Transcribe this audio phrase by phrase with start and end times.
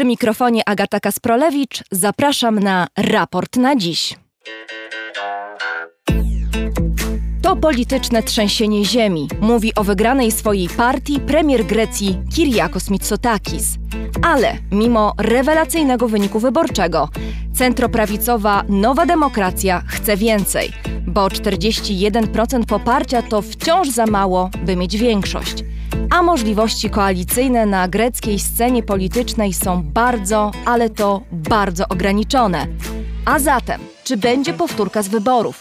[0.00, 4.18] Przy mikrofonie Agata Kasprolewicz zapraszam na raport na dziś.
[7.42, 13.76] To polityczne trzęsienie ziemi, mówi o wygranej swojej partii premier Grecji Kyriakos Mitsotakis.
[14.22, 17.08] Ale mimo rewelacyjnego wyniku wyborczego,
[17.54, 20.72] centroprawicowa Nowa Demokracja chce więcej,
[21.06, 25.64] bo 41% poparcia to wciąż za mało, by mieć większość.
[26.10, 32.66] A możliwości koalicyjne na greckiej scenie politycznej są bardzo, ale to bardzo ograniczone.
[33.24, 35.60] A zatem, czy będzie powtórka z wyborów?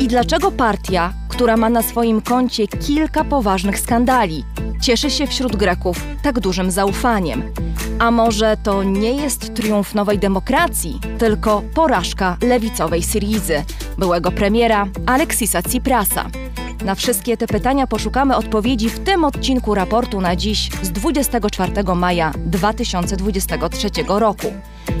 [0.00, 4.44] I dlaczego partia, która ma na swoim koncie kilka poważnych skandali,
[4.80, 7.42] cieszy się wśród Greków tak dużym zaufaniem?
[7.98, 13.64] A może to nie jest triumf nowej demokracji, tylko porażka lewicowej Syrizy,
[13.98, 16.30] byłego premiera Aleksisa Tsiprasa?
[16.84, 22.32] Na wszystkie te pytania poszukamy odpowiedzi w tym odcinku raportu na dziś z 24 maja
[22.36, 24.46] 2023 roku.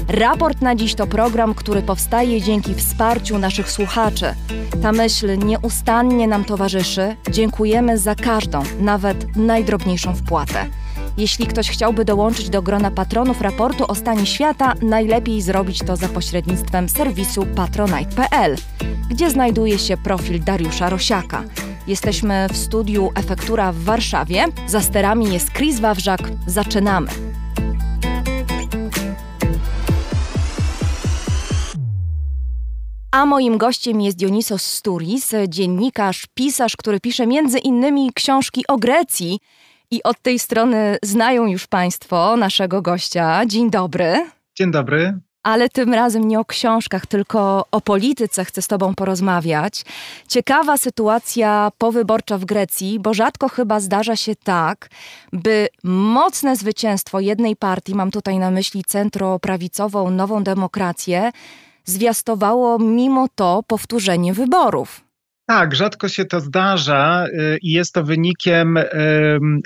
[0.08, 4.34] Raport na dziś to program, który powstaje dzięki wsparciu naszych słuchaczy.
[4.82, 7.16] Ta myśl nieustannie nam towarzyszy.
[7.30, 10.66] Dziękujemy za każdą, nawet najdrobniejszą wpłatę.
[11.18, 16.08] Jeśli ktoś chciałby dołączyć do grona patronów raportu o stanie świata, najlepiej zrobić to za
[16.08, 18.56] pośrednictwem serwisu patronite.pl,
[19.10, 21.44] gdzie znajduje się profil Dariusza Rosiaka.
[21.86, 24.44] Jesteśmy w studiu Efektura w Warszawie.
[24.66, 26.20] Za sterami jest Chris Wawrzak.
[26.46, 27.10] Zaczynamy.
[33.10, 39.38] A moim gościem jest Dionisos Sturis, dziennikarz, pisarz, który pisze między innymi książki o Grecji.
[39.90, 43.46] I od tej strony znają już Państwo naszego gościa.
[43.46, 44.26] Dzień dobry.
[44.54, 45.18] Dzień dobry.
[45.42, 49.84] Ale tym razem nie o książkach, tylko o polityce chcę z Tobą porozmawiać.
[50.28, 54.88] Ciekawa sytuacja powyborcza w Grecji, bo rzadko chyba zdarza się tak,
[55.32, 61.32] by mocne zwycięstwo jednej partii, mam tutaj na myśli centroprawicową Nową Demokrację,
[61.84, 65.07] zwiastowało mimo to powtórzenie wyborów.
[65.50, 68.84] Tak, rzadko się to zdarza y, i jest to wynikiem y,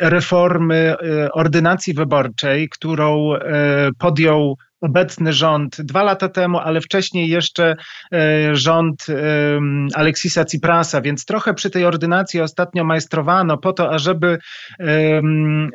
[0.01, 3.33] reformy y, ordynacji wyborczej, którą
[3.99, 7.77] podjął obecny rząd dwa lata temu, ale wcześniej jeszcze
[8.13, 9.07] e, rząd
[9.95, 14.39] Aleksisa Ciprasa, więc trochę przy tej ordynacji ostatnio majstrowano po to, ażeby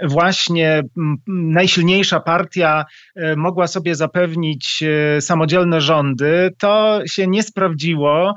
[0.07, 0.84] właśnie
[1.28, 2.85] najsilniejsza partia
[3.16, 6.53] e, mogła sobie zapewnić e, samodzielne rządy.
[6.57, 8.35] To się nie sprawdziło.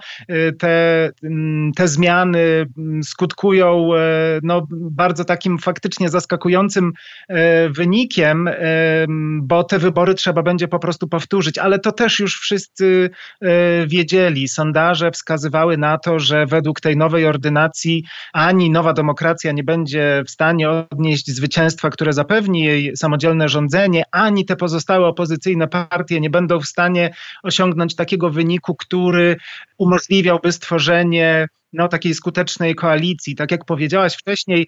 [0.58, 1.10] Te,
[1.76, 2.66] te zmiany
[3.04, 3.91] skutkują
[4.42, 6.92] no, bardzo takim faktycznie zaskakującym
[7.70, 8.50] wynikiem,
[9.42, 13.10] bo te wybory trzeba będzie będzie po prostu powtórzyć, ale to też już wszyscy
[13.41, 14.48] e, wiedzieli.
[14.48, 20.31] Sondaże wskazywały na to, że według tej nowej ordynacji ani nowa demokracja nie będzie w
[20.31, 26.60] stanie odnieść zwycięstwa, które zapewni jej samodzielne rządzenie, ani te pozostałe opozycyjne partie nie będą
[26.60, 29.37] w stanie osiągnąć takiego wyniku, który
[29.78, 33.34] umożliwiałby stworzenie no, takiej skutecznej koalicji.
[33.34, 34.66] Tak jak powiedziałaś wcześniej,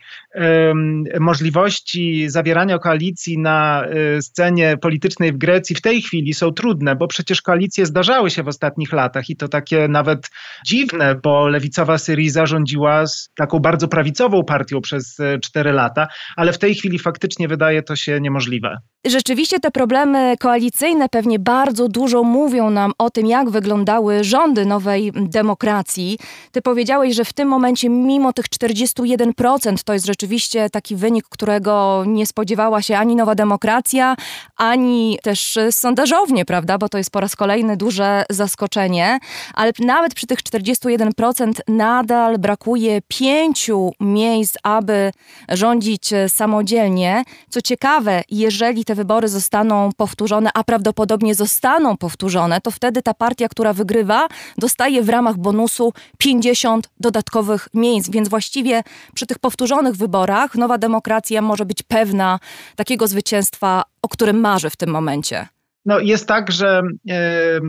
[1.20, 7.06] możliwości zawierania koalicji na e, scenie politycznej w Grecji w tej chwili są trudne, bo
[7.08, 10.30] przecież koalicje zdarzały się w ostatnich latach i to takie nawet
[10.66, 16.52] dziwne, bo lewicowa Syriza rządziła z taką bardzo prawicową partią przez e, cztery lata, ale
[16.52, 18.78] w tej chwili faktycznie wydaje to się niemożliwe.
[19.06, 25.12] Rzeczywiście te problemy koalicyjne pewnie bardzo dużo mówią nam o tym, jak wyglądały rządy nowej
[25.14, 26.18] demokracji.
[26.52, 32.04] Ty powiedziałeś, że w tym momencie, mimo tych 41%, to jest rzeczywiście taki wynik, którego
[32.06, 34.16] nie spodziewała się ani nowa demokracja,
[34.56, 36.78] ani też sondażownie, prawda?
[36.78, 39.18] Bo to jest po raz kolejny duże zaskoczenie.
[39.54, 45.12] Ale nawet przy tych 41% nadal brakuje pięciu miejsc, aby
[45.48, 47.24] rządzić samodzielnie.
[47.50, 53.48] Co ciekawe, jeżeli te wybory zostaną powtórzone, a prawdopodobnie zostaną powtórzone, to wtedy ta partia,
[53.48, 58.10] która wygrywa, dostaje w ramach bonusu 50 dodatkowych miejsc.
[58.10, 58.82] Więc właściwie
[59.14, 62.38] przy tych powtórzonych wyborach Nowa Demokracja może być pewna
[62.76, 65.48] takiego zwycięstwa, o którym marzy w tym momencie.
[65.86, 66.82] No, jest tak, że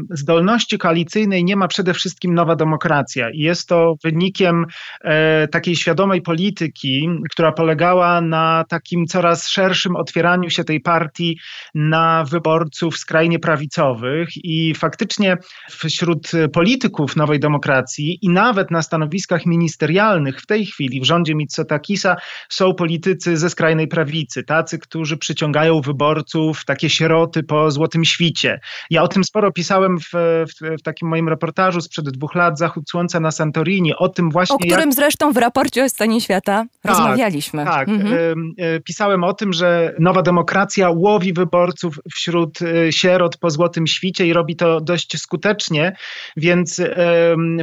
[0.10, 3.30] zdolności koalicyjnej nie ma przede wszystkim nowa demokracja.
[3.30, 4.65] I jest to wynikiem
[5.04, 11.39] e, takiej świadomej polityki, która polegała na takim coraz szerszym otwieraniu się tej partii
[11.75, 14.30] na wyborców skrajnie prawicowych.
[14.36, 15.38] I faktycznie
[15.69, 22.16] wśród polityków nowej demokracji i nawet na stanowiskach ministerialnych w tej chwili w rządzie Mitsotakisa
[22.50, 28.59] są politycy ze skrajnej prawicy, tacy, którzy przyciągają wyborców, takie sieroty po złotym złotym świcie.
[28.89, 32.89] Ja o tym sporo pisałem w, w, w takim moim reportażu sprzed dwóch lat, Zachód
[32.89, 34.55] Słońca na Santorini, o tym właśnie...
[34.55, 34.94] O którym jak...
[34.94, 37.65] zresztą w raporcie o stanie świata tak, rozmawialiśmy.
[37.65, 38.53] Tak, mhm.
[38.83, 42.59] pisałem o tym, że nowa demokracja łowi wyborców wśród
[42.89, 45.95] sierot po złotym świcie i robi to dość skutecznie,
[46.38, 46.81] więc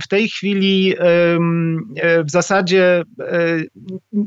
[0.02, 0.94] w tej chwili
[2.24, 3.02] w zasadzie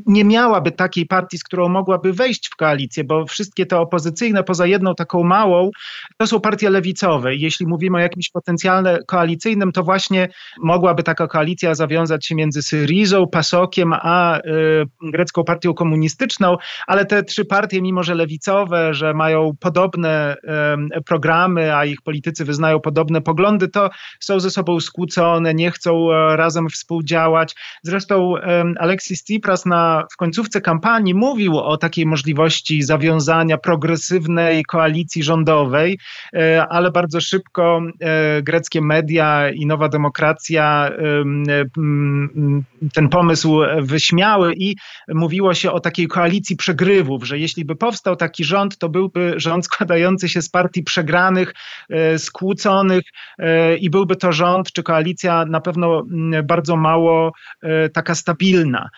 [0.06, 4.66] nie miałaby takiej partii, z którą mogłaby wejść w koalicję, bo wszystkie te opozycyjne, poza
[4.66, 5.70] jedną taką małą,
[6.16, 7.34] to są partie lewicowe.
[7.34, 10.28] Jeśli mówimy o jakimś potencjalnym koalicyjnym, to właśnie
[10.62, 14.40] mogłaby taka koalicja zawiązać się między Syrizą, Pasokiem, a y,
[15.02, 16.56] grecką partią komunistyczną,
[16.86, 20.36] ale te trzy partie, mimo że lewicowe, że mają podobne
[20.96, 23.90] y, programy, a ich politycy wyznają podobne poglądy, to
[24.20, 27.54] są ze sobą skłócone, nie chcą e, razem współdziałać.
[27.82, 28.40] Zresztą y,
[28.78, 35.93] Alexis Tsipras na, w końcówce kampanii mówił o takiej możliwości zawiązania progresywnej koalicji rządowej,
[36.34, 40.90] e, ale bardzo szybko e, greckie media i Nowa Demokracja
[42.94, 44.76] ten pomysł wyśmiały i
[45.08, 49.64] mówiło się o takiej koalicji przegrywów, że jeśli by powstał taki rząd, to byłby rząd
[49.64, 51.54] składający się z partii przegranych,
[51.90, 53.04] e, skłóconych
[53.80, 56.06] i byłby to rząd czy koalicja na pewno
[56.44, 57.32] bardzo mało
[57.92, 58.88] taka stabilna.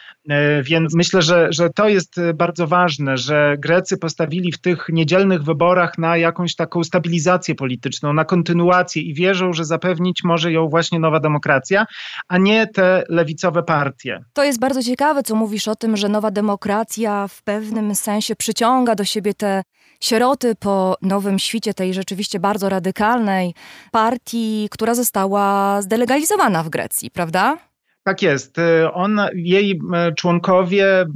[0.63, 5.99] Więc myślę, że, że to jest bardzo ważne, że Grecy postawili w tych niedzielnych wyborach
[5.99, 11.21] na jakąś taką stabilizację polityczną, na kontynuację i wierzą, że zapewnić może ją właśnie nowa
[11.21, 11.87] demokracja,
[12.29, 14.25] a nie te lewicowe partie.
[14.33, 18.95] To jest bardzo ciekawe, co mówisz o tym, że nowa demokracja w pewnym sensie przyciąga
[18.95, 19.63] do siebie te
[20.01, 23.55] sieroty po nowym świcie tej rzeczywiście bardzo radykalnej
[23.93, 27.59] partii, która została zdelegalizowana w Grecji, prawda?
[28.07, 28.59] Tak jest.
[28.59, 29.81] Y, on, jej
[30.17, 31.07] członkowie,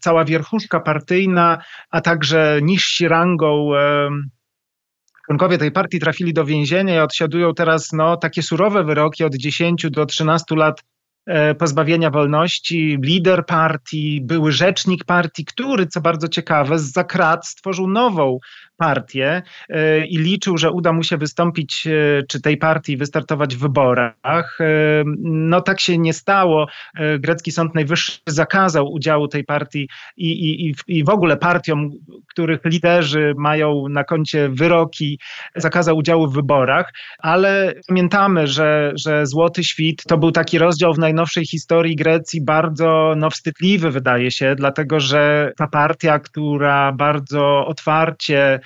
[0.00, 1.58] cała wierchuszka partyjna,
[1.90, 3.70] a także niżsi rangą
[5.26, 9.86] członkowie tej partii trafili do więzienia i odsiadują teraz no, takie surowe wyroki od 10
[9.90, 10.82] do 13 lat
[11.26, 17.88] e, pozbawienia wolności, lider partii, były rzecznik partii, który, co bardzo ciekawe, z zakrat stworzył
[17.88, 18.38] nową
[18.76, 23.60] partię e, i liczył, że uda mu się wystąpić, e, czy tej partii wystartować w
[23.60, 24.58] wyborach.
[24.60, 24.64] E,
[25.22, 26.66] no tak się nie stało.
[27.18, 30.30] Grecki Sąd Najwyższy zakazał udziału tej partii i,
[30.66, 31.90] i, i w ogóle partiom,
[32.28, 35.18] których liderzy mają na koncie wyroki,
[35.56, 40.98] zakazał udziału w wyborach, ale pamiętamy, że, że Złoty Świt to był taki rozdział w
[40.98, 48.60] najnowszej historii Grecji bardzo no, wstydliwy, wydaje się, dlatego że ta partia, która bardzo otwarcie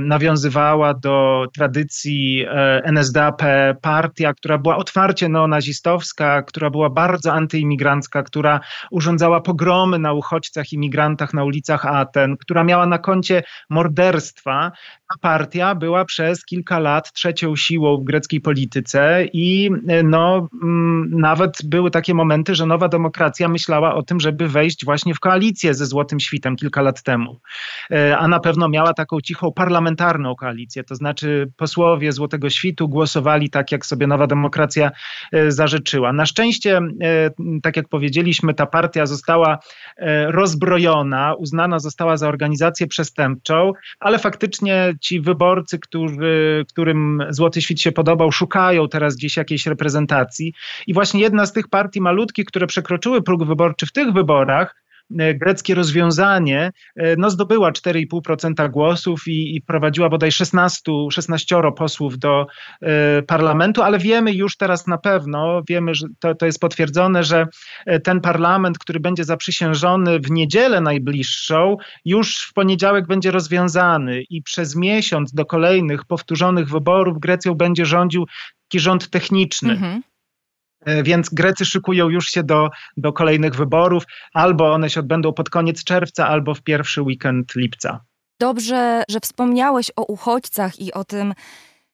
[0.00, 3.42] nawiązywała do tradycji e, NSDAP,
[3.82, 11.34] partia, która była otwarcie neonazistowska, która była bardzo antyimigrancka, która urządzała pogromy na uchodźcach, imigrantach
[11.34, 14.72] na ulicach Aten, która miała na koncie morderstwa.
[15.08, 21.10] Ta partia była przez kilka lat trzecią siłą w greckiej polityce i e, no, mm,
[21.10, 25.74] nawet były takie momenty, że nowa demokracja myślała o tym, żeby wejść właśnie w koalicję
[25.74, 27.40] ze Złotym Świtem kilka lat temu.
[28.18, 33.72] A na pewno miała taką cichą parlamentarną koalicję, to znaczy posłowie Złotego Świtu głosowali tak,
[33.72, 34.90] jak sobie Nowa Demokracja
[35.32, 36.12] e, zażyczyła.
[36.12, 37.30] Na szczęście, e,
[37.62, 39.58] tak jak powiedzieliśmy, ta partia została
[39.96, 47.80] e, rozbrojona, uznana została za organizację przestępczą, ale faktycznie ci wyborcy, którzy, którym Złoty Świt
[47.80, 50.52] się podobał, szukają teraz gdzieś jakiejś reprezentacji.
[50.86, 55.74] I właśnie jedna z tych partii malutkich, które przekroczyły próg wyborczy w tych wyborach, greckie
[55.74, 62.46] rozwiązanie e, no, zdobyła 4,5% głosów i, i prowadziła bodaj 16, 16 posłów do
[62.82, 67.46] e, parlamentu, ale wiemy już teraz na pewno, wiemy, że to, to jest potwierdzone, że
[68.04, 74.76] ten parlament, który będzie zaprzysiężony w niedzielę najbliższą, już w poniedziałek będzie rozwiązany i przez
[74.76, 78.26] miesiąc do kolejnych powtórzonych wyborów Grecją będzie rządził
[78.68, 79.72] taki rząd techniczny.
[79.72, 80.02] Mhm.
[80.86, 85.50] E, więc Grecy szykują już się do, do kolejnych wyborów, albo one się odbędą pod
[85.50, 88.00] koniec czerwca, albo w pierwszy weekend lipca.
[88.40, 91.34] Dobrze, że wspomniałeś o uchodźcach i o tym,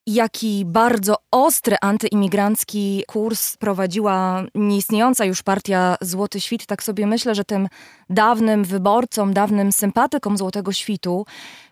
[0.06, 6.66] jaki bardzo ostry antyimigrancki kurs prowadziła nieistniejąca już partia Złoty Świt.
[6.66, 7.68] Tak sobie myślę, że tym
[8.10, 11.26] dawnym wyborcom, dawnym sympatykom Złotego Świtu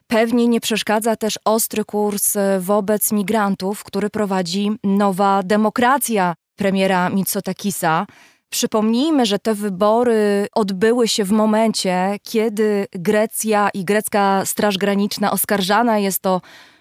[0.06, 8.06] pewnie nie przeszkadza też ostry kurs wobec migrantów, który prowadzi nowa demokracja premiera Mitsotakisa.
[8.50, 15.98] Przypomnijmy, że te wybory odbyły się w momencie, kiedy Grecja i grecka Straż Graniczna oskarżana
[15.98, 16.40] jest o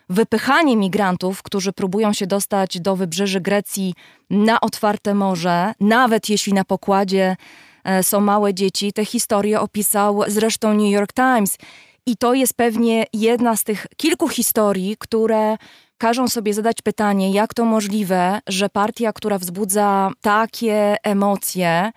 [0.09, 3.93] wypychanie migrantów, którzy próbują się dostać do wybrzeży Grecji
[4.29, 7.35] na otwarte morze, nawet jeśli na pokładzie
[7.83, 8.93] e, są małe dzieci.
[8.93, 11.57] Te historie opisał zresztą New York Times.
[12.05, 15.57] I to jest pewnie jedna z tych kilku historii, które
[15.99, 21.91] każą sobie zadać pytanie, jak to możliwe, że partia, która wzbudza takie emocje,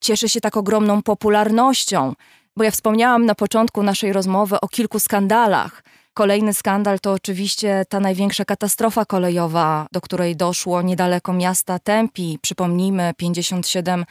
[0.00, 2.12] cieszy się tak ogromną popularnością.
[2.56, 5.82] Bo ja wspomniałam na początku naszej rozmowy o kilku skandalach.
[6.14, 12.38] Kolejny skandal to oczywiście ta największa katastrofa kolejowa, do której doszło niedaleko miasta Tempi.
[12.42, 14.04] Przypomnijmy, 57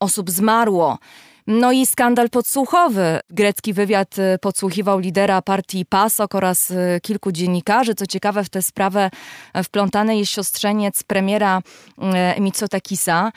[0.00, 0.98] osób zmarło.
[1.46, 3.20] No i skandal podsłuchowy.
[3.30, 7.94] Grecki wywiad y, podsłuchiwał lidera partii PASOK oraz y, kilku dziennikarzy.
[7.94, 9.10] Co ciekawe, w tę sprawę
[9.64, 11.62] wplątany jest siostrzeniec premiera
[12.36, 13.32] y, Mitsotakisa.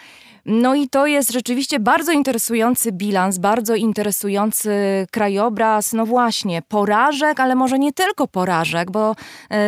[0.45, 4.71] No i to jest rzeczywiście bardzo interesujący bilans, bardzo interesujący
[5.11, 9.15] krajobraz, no właśnie, porażek, ale może nie tylko porażek, bo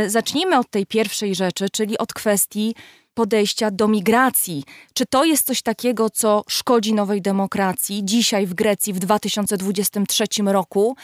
[0.08, 2.76] zacznijmy od tej pierwszej rzeczy, czyli od kwestii
[3.14, 4.64] podejścia do migracji.
[4.94, 10.96] Czy to jest coś takiego, co szkodzi nowej demokracji dzisiaj w Grecji w 2023 roku?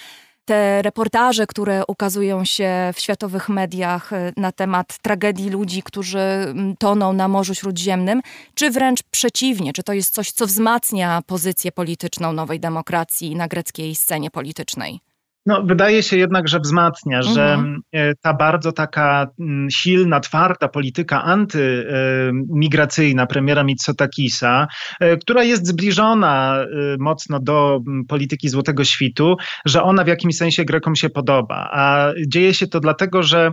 [0.46, 7.14] Te reportaże, które ukazują się w światowych mediach e, na temat tragedii ludzi, którzy toną
[7.14, 8.22] na Morzu Śródziemnym,
[8.54, 13.96] czy wręcz przeciwnie, czy to jest coś, co wzmacnia pozycję polityczną nowej demokracji na greckiej
[13.96, 15.00] scenie politycznej?
[15.46, 17.36] No, wydaje się jednak, że wzmacnia, mhm.
[17.36, 24.68] że e, ta bardzo taka mm, silna, twarda polityka antymigracyjna premiera Mitsotakisa,
[25.00, 26.66] e, która jest zbliżona e,
[27.00, 29.36] mocno do polityki Złotego Świtu,
[29.66, 31.70] że ona w jakimś sensie Grekom się podoba.
[31.72, 33.52] A dzieje się to dlatego, że E,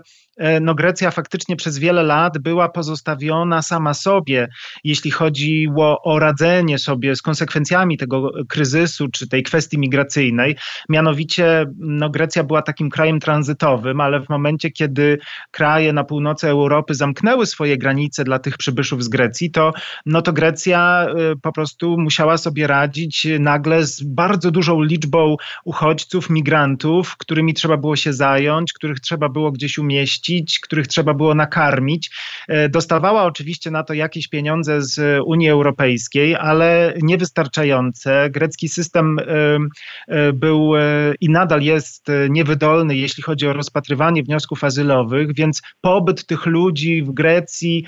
[0.61, 4.49] no Grecja faktycznie przez wiele lat była pozostawiona sama sobie,
[4.85, 10.57] jeśli chodziło o radzenie sobie z konsekwencjami tego kryzysu czy tej kwestii migracyjnej.
[10.89, 15.19] Mianowicie no Grecja była takim krajem tranzytowym, ale w momencie, kiedy
[15.51, 19.73] kraje na północy Europy zamknęły swoje granice dla tych przybyszów z Grecji, to,
[20.07, 26.31] no to Grecja e, po prostu musiała sobie radzić nagle z bardzo dużą liczbą uchodźców,
[26.31, 30.22] migrantów, którymi trzeba było się zająć, których trzeba było gdzieś umieścić
[30.63, 32.11] których trzeba było nakarmić.
[32.49, 38.31] E, dostawała oczywiście na to jakieś pieniądze z Unii Europejskiej, ale niewystarczające.
[38.31, 39.25] Grecki system e,
[40.09, 40.73] e, był
[41.21, 47.11] i nadal jest niewydolny, jeśli chodzi o rozpatrywanie wniosków azylowych, więc pobyt tych ludzi w
[47.11, 47.87] Grecji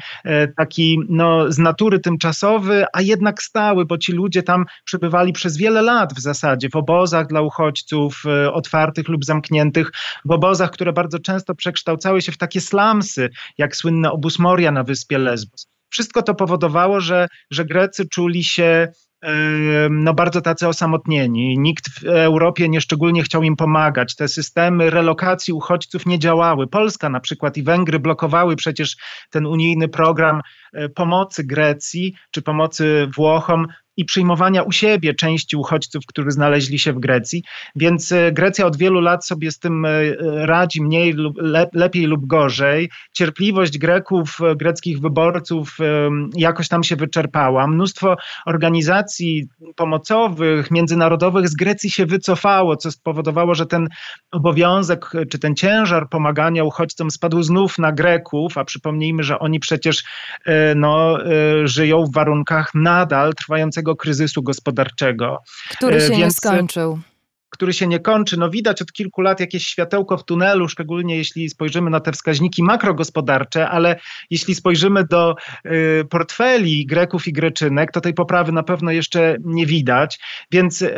[0.57, 5.83] taki no, z natury tymczasowy, a jednak stały, bo ci ludzie tam przebywali przez wiele
[5.83, 8.23] lat w zasadzie w obozach dla uchodźców,
[8.53, 9.91] otwartych lub zamkniętych,
[10.25, 14.85] w obozach, które bardzo często przekształcały się w takie slamsy, jak słynne obóz Moria na
[14.85, 15.67] wyspie Lesbos.
[15.91, 18.89] Wszystko to powodowało, że, że Grecy czuli się
[19.91, 21.59] no bardzo tacy osamotnieni.
[21.59, 24.17] Nikt w Europie nieszczególnie chciał im pomagać.
[24.17, 26.67] Te systemy relokacji uchodźców nie działały.
[26.67, 28.97] Polska na przykład i Węgry blokowały przecież
[29.31, 30.41] ten unijny program
[30.73, 33.67] e, pomocy Grecji czy pomocy Włochom
[33.97, 37.43] i przyjmowania u siebie części uchodźców, którzy znaleźli się w Grecji.
[37.77, 39.91] Więc e, Grecja od wielu lat sobie z tym e,
[40.47, 41.37] radzi mniej lub
[41.73, 42.91] lepiej lub gorzej.
[43.13, 45.79] Cierpliwość Greków, e, greckich wyborców
[46.37, 47.67] jakoś tam się wyczerpała.
[47.67, 53.89] Mnóstwo organizacji pomocowych, międzynarodowych z Grecji się wycofało, co spowodowało, że ten
[54.31, 60.05] obowiązek czy ten ciężar pomagania uchodźcom spadł znów na Greków, a przypomnijmy, że oni przecież
[60.77, 61.19] no,
[61.65, 65.39] żyją w warunkach nadal trwającego kryzysu gospodarczego.
[65.71, 66.99] Który się Więc, nie skończył
[67.55, 68.37] który się nie kończy.
[68.37, 72.63] No widać od kilku lat jakieś światełko w tunelu, szczególnie jeśli spojrzymy na te wskaźniki
[72.63, 73.97] makrogospodarcze, ale
[74.31, 75.35] jeśli spojrzymy do
[75.67, 80.19] y, portfeli Greków i Greczynek, to tej poprawy na pewno jeszcze nie widać.
[80.51, 80.95] Więc y,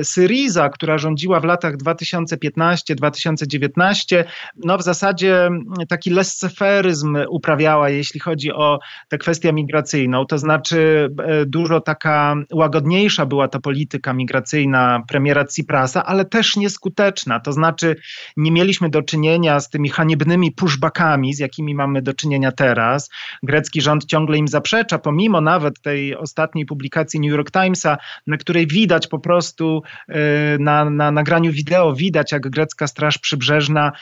[0.00, 4.24] y, Syriza, która rządziła w latach 2015-2019,
[4.64, 5.50] no w zasadzie
[5.88, 10.26] taki lesceferyzm uprawiała, jeśli chodzi o tę kwestię migracyjną.
[10.26, 11.08] To znaczy
[11.42, 17.40] y, dużo taka łagodniejsza była ta polityka migracyjna premiera premiera Ciprasa, ale też nieskuteczna.
[17.40, 17.96] To znaczy,
[18.36, 23.10] nie mieliśmy do czynienia z tymi haniebnymi pushbackami, z jakimi mamy do czynienia teraz.
[23.42, 28.66] Grecki rząd ciągle im zaprzecza, pomimo nawet tej ostatniej publikacji New York Timesa, na której
[28.66, 33.92] widać po prostu e, na, na nagraniu wideo, widać jak grecka Straż Przybrzeżna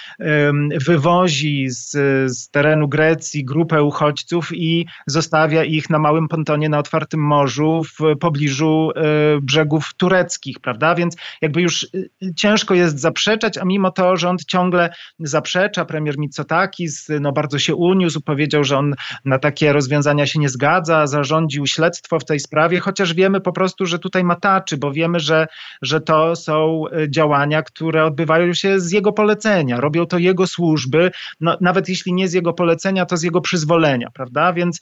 [0.86, 1.90] wywozi z,
[2.32, 8.18] z terenu Grecji grupę uchodźców i zostawia ich na małym pontonie na otwartym morzu w
[8.18, 9.02] pobliżu e,
[9.40, 10.94] brzegów tureckich, prawda?
[10.94, 15.84] Więc jakby już y, y, ciężko jest zaprzeczać, a mimo to rząd ciągle zaprzecza.
[15.84, 21.06] Premier Mitsotakis no, bardzo się uniósł, powiedział, że on na takie rozwiązania się nie zgadza,
[21.06, 25.46] zarządził śledztwo w tej sprawie, chociaż wiemy po prostu, że tutaj mataczy, bo wiemy, że,
[25.82, 31.10] że to są y, działania, które odbywają się z jego polecenia, robią to jego służby,
[31.40, 34.52] no, nawet jeśli nie z jego polecenia, to z jego przyzwolenia, prawda?
[34.52, 34.80] Więc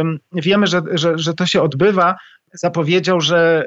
[0.00, 2.14] ym, wiemy, że, że, że to się odbywa.
[2.52, 3.64] Zapowiedział, że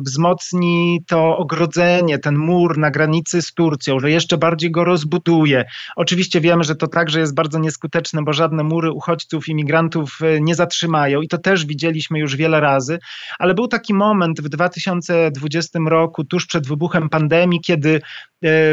[0.00, 5.64] wzmocni to ogrodzenie, ten mur na granicy z Turcją, że jeszcze bardziej go rozbuduje.
[5.96, 11.20] Oczywiście wiemy, że to także jest bardzo nieskuteczne, bo żadne mury uchodźców, imigrantów nie zatrzymają
[11.20, 12.98] i to też widzieliśmy już wiele razy,
[13.38, 18.00] ale był taki moment w 2020 roku, tuż przed wybuchem pandemii, kiedy E,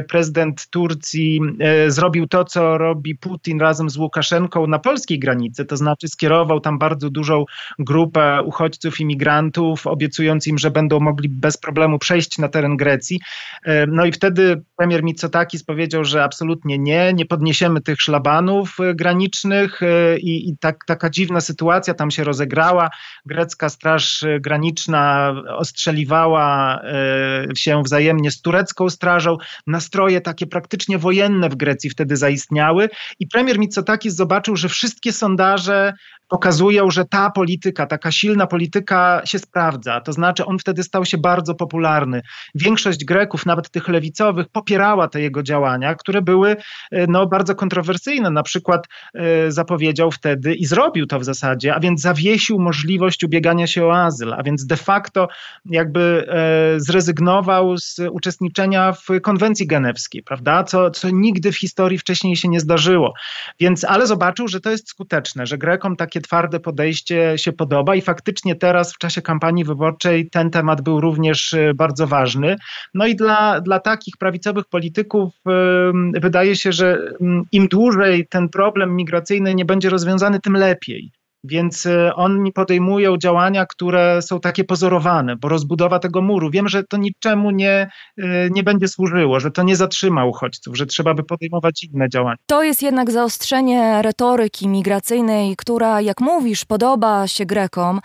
[0.09, 5.77] prezydent Turcji e, zrobił to, co robi Putin razem z Łukaszenką na polskiej granicy, to
[5.77, 7.45] znaczy skierował tam bardzo dużą
[7.79, 13.19] grupę uchodźców, imigrantów, obiecując im, że będą mogli bez problemu przejść na teren Grecji.
[13.65, 19.79] E, no i wtedy premier Mitsotakis powiedział, że absolutnie nie, nie podniesiemy tych szlabanów granicznych
[20.17, 22.89] i, i tak, taka dziwna sytuacja tam się rozegrała.
[23.25, 26.81] Grecka Straż Graniczna ostrzeliwała
[27.55, 29.37] się wzajemnie z turecką strażą
[29.68, 32.89] nastroje takie praktycznie wojenne w Grecji wtedy zaistniały
[33.20, 35.94] i premier Mitsotakis zobaczył, że wszystkie sondaże
[36.31, 40.01] pokazują, że ta polityka, taka silna polityka się sprawdza.
[40.01, 42.21] To znaczy on wtedy stał się bardzo popularny.
[42.55, 46.55] Większość Greków, nawet tych lewicowych, popierała te jego działania, które były
[46.91, 48.29] e, no, bardzo kontrowersyjne.
[48.29, 53.67] Na przykład e, zapowiedział wtedy i zrobił to w zasadzie, a więc zawiesił możliwość ubiegania
[53.67, 55.27] się o azyl, a więc de facto
[55.65, 60.63] jakby e, zrezygnował z uczestniczenia w konwencji genewskiej, prawda?
[60.63, 63.13] Co, co nigdy w historii wcześniej się nie zdarzyło.
[63.59, 68.01] Więc, ale zobaczył, że to jest skuteczne, że Grekom takie twarde podejście się podoba i
[68.01, 72.55] faktycznie teraz w czasie kampanii wyborczej ten temat był również y, bardzo ważny.
[72.93, 75.33] No i dla, dla takich prawicowych polityków
[76.21, 76.97] wydaje się, że
[77.51, 81.11] im dłużej ten problem migracyjny nie będzie rozwiązany, tym lepiej.
[81.43, 86.83] Więc y, oni podejmują działania, które są takie pozorowane, bo rozbudowa tego muru, wiem, że
[86.83, 91.24] to niczemu nie, y, nie będzie służyło, że to nie zatrzyma uchodźców, że trzeba by
[91.24, 92.38] podejmować inne działania.
[92.45, 98.00] To jest jednak zaostrzenie retoryki migracyjnej, która, jak mówisz, podoba się Grekom.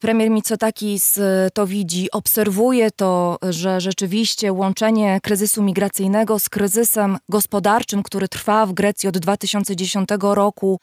[0.00, 8.02] Premier Mitsotakis y, to widzi, obserwuje to, że rzeczywiście łączenie kryzysu migracyjnego z kryzysem gospodarczym,
[8.02, 10.80] który trwa w Grecji od 2010 roku,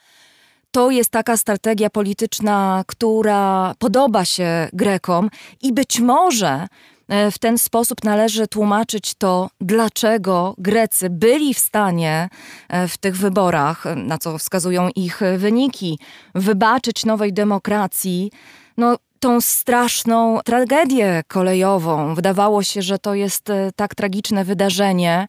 [0.72, 5.30] to jest taka strategia polityczna, która podoba się Grekom
[5.62, 6.68] i być może
[7.08, 12.30] e, w ten sposób należy tłumaczyć to, dlaczego Grecy byli w stanie
[12.70, 16.00] e, w tych wyborach, na co wskazują ich wyniki,
[16.36, 18.32] wybaczyć nowej demokracji.
[18.78, 22.16] No, tą straszną tragedię kolejową.
[22.16, 25.28] Wydawało się, że to jest e, tak tragiczne wydarzenie,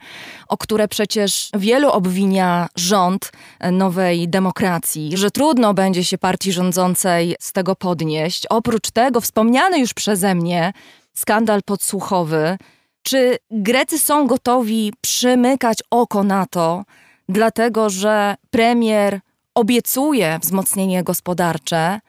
[0.48, 7.36] o które przecież wielu obwinia rząd e, nowej demokracji, że trudno będzie się partii rządzącej
[7.40, 8.46] z tego podnieść.
[8.46, 10.72] Oprócz tego, wspomniany już przeze mnie
[11.14, 12.58] skandal podsłuchowy.
[13.02, 16.84] Czy Grecy są gotowi przymykać oko na to,
[17.28, 19.20] dlatego że premier
[19.54, 22.00] obiecuje wzmocnienie gospodarcze?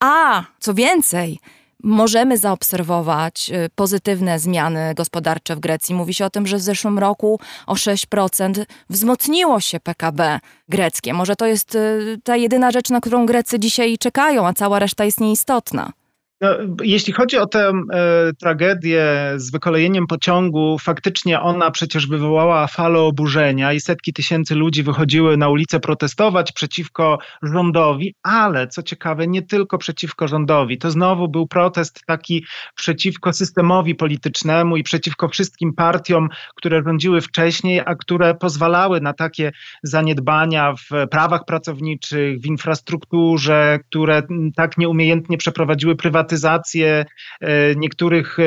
[0.00, 1.38] A co więcej,
[1.82, 5.94] możemy zaobserwować y, pozytywne zmiany gospodarcze w Grecji.
[5.94, 11.14] Mówi się o tym, że w zeszłym roku o 6% wzmocniło się PKB greckie.
[11.14, 15.04] Może to jest y, ta jedyna rzecz, na którą Grecy dzisiaj czekają, a cała reszta
[15.04, 15.92] jest nieistotna.
[16.40, 16.48] No,
[16.82, 19.04] jeśli chodzi o tę e, tragedię
[19.36, 25.48] z wykolejeniem pociągu, faktycznie ona przecież wywołała falę oburzenia i setki tysięcy ludzi wychodziły na
[25.48, 30.78] ulicę protestować przeciwko rządowi, ale co ciekawe, nie tylko przeciwko rządowi.
[30.78, 37.80] To znowu był protest taki przeciwko systemowi politycznemu i przeciwko wszystkim partiom, które rządziły wcześniej,
[37.86, 44.22] a które pozwalały na takie zaniedbania w prawach pracowniczych, w infrastrukturze, które
[44.56, 47.04] tak nieumiejętnie przeprowadziły prywatne prywatyzację
[47.40, 48.42] e, niektórych e,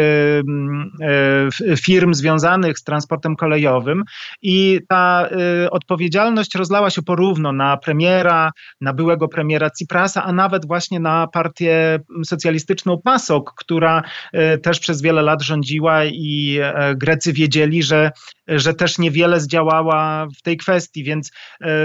[1.71, 4.03] e, firm związanych z transportem kolejowym
[4.41, 5.29] i ta
[5.71, 11.99] odpowiedzialność rozlała się porówno na premiera, na byłego premiera Ciprasa, a nawet właśnie na partię
[12.25, 14.03] socjalistyczną PASOK, która
[14.63, 16.59] też przez wiele lat rządziła i
[16.95, 18.11] Grecy wiedzieli, że
[18.47, 21.31] że też niewiele zdziałała w tej kwestii, więc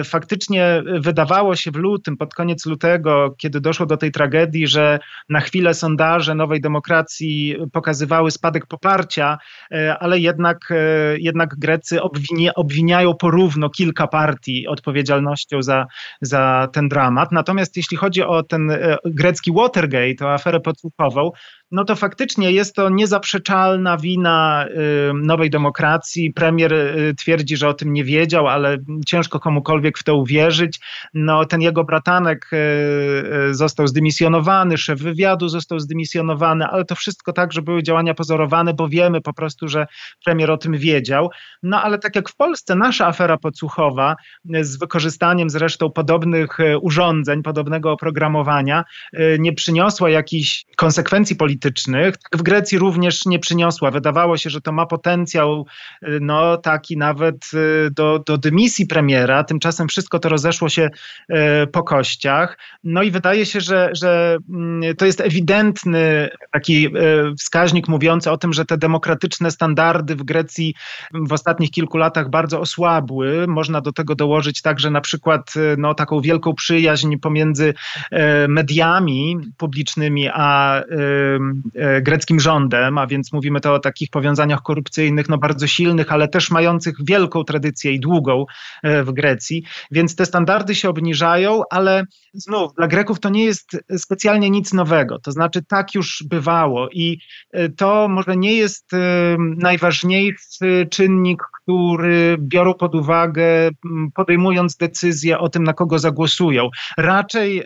[0.04, 5.40] faktycznie wydawało się w lutym, pod koniec lutego, kiedy doszło do tej tragedii, że na
[5.40, 9.38] chwilę sondaże Nowej Demokracji pokazywały spadek poparcia,
[9.72, 15.86] e, ale jednak, e, jednak Grecy obwinia, obwiniają porówno kilka partii odpowiedzialnością za,
[16.20, 17.32] za ten dramat.
[17.32, 21.30] Natomiast jeśli chodzi o ten e, grecki Watergate, o aferę podsłuchową,
[21.70, 24.66] no to faktycznie jest to niezaprzeczalna wina
[25.14, 26.32] nowej demokracji.
[26.32, 26.74] Premier
[27.18, 28.76] twierdzi, że o tym nie wiedział, ale
[29.06, 30.80] ciężko komukolwiek w to uwierzyć.
[31.14, 32.50] No, ten jego bratanek
[33.50, 38.88] został zdymisjonowany, szef wywiadu został zdymisjonowany, ale to wszystko tak, że były działania pozorowane, bo
[38.88, 39.86] wiemy po prostu, że
[40.24, 41.30] premier o tym wiedział.
[41.62, 44.16] No ale tak jak w Polsce, nasza afera podsłuchowa
[44.60, 48.84] z wykorzystaniem zresztą podobnych urządzeń, podobnego oprogramowania
[49.38, 53.90] nie przyniosła jakichś konsekwencji politycznych, politycznych, tak w Grecji również nie przyniosła.
[53.90, 55.66] Wydawało się, że to ma potencjał
[56.20, 57.36] no, taki nawet
[57.90, 60.90] do, do dymisji premiera, tymczasem wszystko to rozeszło się
[61.72, 62.58] po kościach.
[62.84, 66.88] No i wydaje się, że, że mm, to jest ewidentny taki
[67.38, 70.74] wskaźnik mówiący o tym, że te demokratyczne standardy w Grecji
[71.12, 73.46] w ostatnich kilku latach bardzo osłabły.
[73.46, 77.74] Można do tego dołożyć także na przykład no, taką wielką przyjaźń pomiędzy
[78.48, 80.82] mediami publicznymi a
[82.02, 86.50] greckim rządem, a więc mówimy to o takich powiązaniach korupcyjnych, no bardzo silnych, ale też
[86.50, 88.44] mających wielką tradycję i długą
[88.84, 89.64] w Grecji.
[89.90, 92.04] Więc te standardy się obniżają, ale
[92.34, 95.18] znów dla Greków to nie jest specjalnie nic nowego.
[95.18, 97.18] To znaczy tak już bywało i
[97.76, 98.90] to może nie jest
[99.56, 103.70] najważniejszy czynnik, który biorą pod uwagę,
[104.14, 106.68] podejmując decyzję o tym, na kogo zagłosują.
[106.98, 107.62] Raczej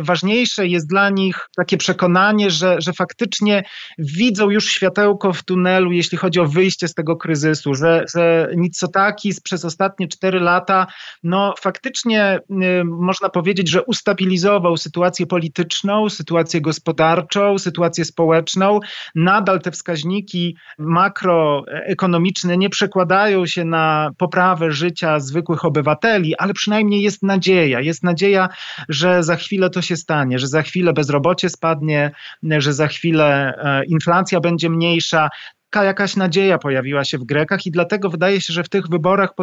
[0.00, 3.62] ważniejsze jest dla nich takie przekonanie, że, że faktycznie
[3.98, 9.40] widzą już światełko w tunelu, jeśli chodzi o wyjście z tego kryzysu, że, że Mitsotakis
[9.40, 10.86] przez ostatnie cztery lata,
[11.22, 12.40] no faktycznie
[12.84, 18.80] można powiedzieć, że ustabilizował sytuację polityczną, sytuację gospodarczą, sytuację społeczną.
[19.14, 27.22] Nadal te wskaźniki makroekonomiczne nie przekładają się na poprawę życia zwykłych obywateli, ale przynajmniej jest
[27.22, 27.80] nadzieja.
[27.80, 28.48] Jest nadzieja,
[28.88, 32.10] że za chwilę to się stanie, że za chwilę bezrobocie spadnie,
[32.42, 35.28] że za chwilę e, inflacja będzie mniejsza
[35.76, 39.34] jakaś nadzieja pojawiła się w Grekach i dlatego wydaje się, że w tych wyborach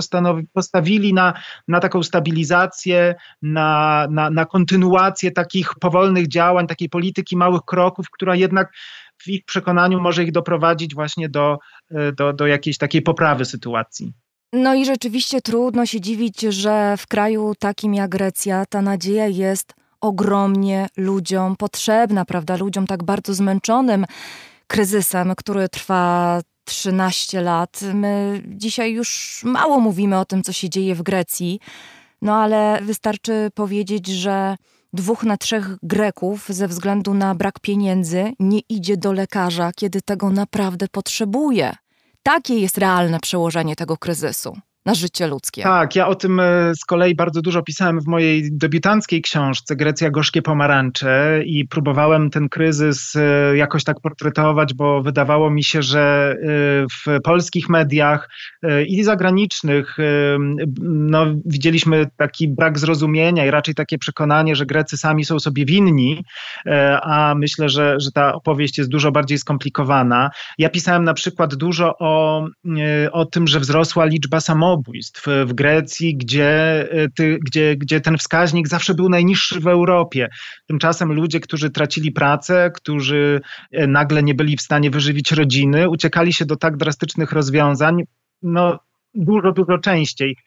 [0.54, 1.34] postawili na,
[1.68, 8.36] na taką stabilizację, na, na, na kontynuację takich powolnych działań, takiej polityki małych kroków, która
[8.36, 8.74] jednak
[9.18, 11.58] w ich przekonaniu może ich doprowadzić właśnie do,
[11.92, 14.14] e, do, do jakiejś takiej poprawy sytuacji.
[14.54, 19.74] No i rzeczywiście trudno się dziwić, że w kraju takim jak Grecja ta nadzieja jest
[20.06, 22.58] ogromnie ludziom potrzebna, prawda?
[22.58, 24.06] Ludziom tak bardzo zmęczonym
[24.68, 27.80] kryzysem, który trwa 13 lat.
[27.94, 31.60] My dzisiaj już mało mówimy o tym, co się dzieje w Grecji,
[32.22, 34.56] no ale wystarczy powiedzieć, że
[34.94, 40.30] dwóch na trzech Greków ze względu na brak pieniędzy nie idzie do lekarza, kiedy tego
[40.30, 41.76] naprawdę potrzebuje.
[42.24, 45.64] Takie jest realne przełożenie tego kryzysu na życie ludzkie.
[45.64, 50.10] Tak, ja o tym e, z kolei bardzo dużo pisałem w mojej debiutanckiej książce Grecja
[50.10, 56.36] Gorzkie Pomarańcze i próbowałem ten kryzys e, jakoś tak portretować, bo wydawało mi się, że
[56.36, 56.46] e,
[56.92, 58.30] w polskich mediach
[58.88, 59.98] i zagranicznych
[60.82, 66.24] no, widzieliśmy taki brak zrozumienia i raczej takie przekonanie, że Grecy sami są sobie winni,
[67.02, 70.30] a myślę, że, że ta opowieść jest dużo bardziej skomplikowana.
[70.58, 72.46] Ja pisałem na przykład dużo o,
[73.12, 76.52] o tym, że wzrosła liczba samobójstw, samobójstw w Grecji, gdzie,
[76.92, 80.30] e, ty, gdzie, gdzie ten wskaźnik zawsze był najniższy w Europie.
[80.68, 86.34] Tymczasem ludzie, którzy tracili pracę, którzy e, nagle nie byli w stanie wyżywić rodziny, uciekali
[86.34, 88.04] się do tak drastycznych rozwiązań.
[88.42, 88.80] No,
[89.16, 90.38] dużo, dużo częściej.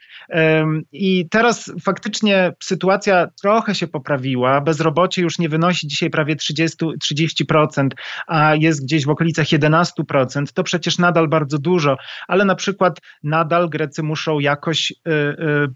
[0.93, 4.61] I teraz faktycznie sytuacja trochę się poprawiła.
[4.61, 6.77] Bezrobocie już nie wynosi dzisiaj prawie 30,
[7.13, 7.89] 30%,
[8.27, 10.53] a jest gdzieś w okolicach 11%.
[10.55, 11.97] To przecież nadal bardzo dużo,
[12.29, 15.69] ale na przykład nadal Grecy muszą jakoś y, y,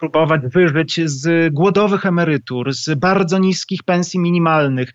[0.00, 4.92] próbować wyżyć z głodowych emerytur, z bardzo niskich pensji minimalnych.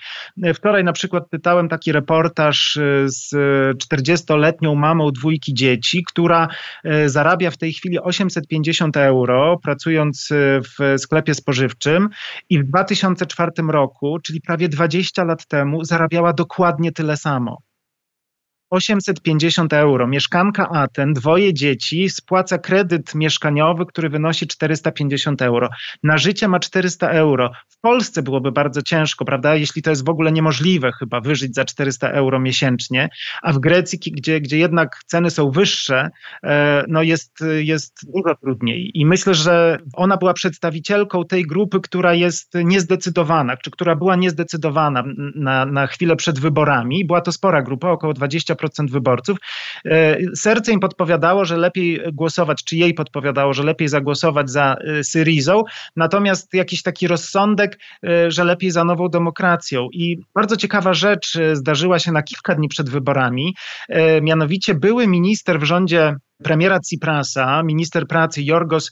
[0.53, 3.33] Wczoraj na przykład pytałem taki reportaż y, z
[3.77, 6.47] 40-letnią mamą dwójki dzieci, która
[7.05, 12.09] zarabia zarabia w tej chwili 850 euro, pracując y, w sklepie spożywczym,
[12.49, 17.57] i w 2004 roku, czyli prawie 20 lat temu, zarabiała dokładnie tyle samo.
[18.75, 20.07] 850 euro.
[20.07, 25.69] Mieszkanka Aten, dwoje dzieci, spłaca kredyt mieszkaniowy, który wynosi 450 euro.
[26.03, 27.51] Na życie ma 400 euro.
[27.69, 29.55] W Polsce byłoby bardzo ciężko, prawda?
[29.55, 33.09] Jeśli to jest w ogóle niemożliwe, chyba wyżyć za 400 euro miesięcznie,
[33.41, 36.09] a w Grecji, gdzie, gdzie jednak ceny są wyższe,
[36.43, 38.91] e, no jest, jest dużo trudniej.
[38.93, 45.03] I myślę, że ona była przedstawicielką tej grupy, która jest niezdecydowana, czy która była niezdecydowana
[45.35, 47.05] na, na chwilę przed wyborami.
[47.05, 49.37] Była to spora grupa, około 20% wyborców.
[49.85, 55.03] E, serce im podpowiadało, że lepiej głosować, czy jej podpowiadało, że lepiej zagłosować za e,
[55.03, 55.63] Syrizą,
[55.95, 59.87] natomiast jakiś taki rozsądek, e, że lepiej za nową demokracją.
[59.93, 63.55] I bardzo ciekawa rzecz zdarzyła się na kilka dni przed wyborami.
[64.21, 68.91] Mianowicie były minister w rządzie premiera Ciprasa, minister pracy Jorgos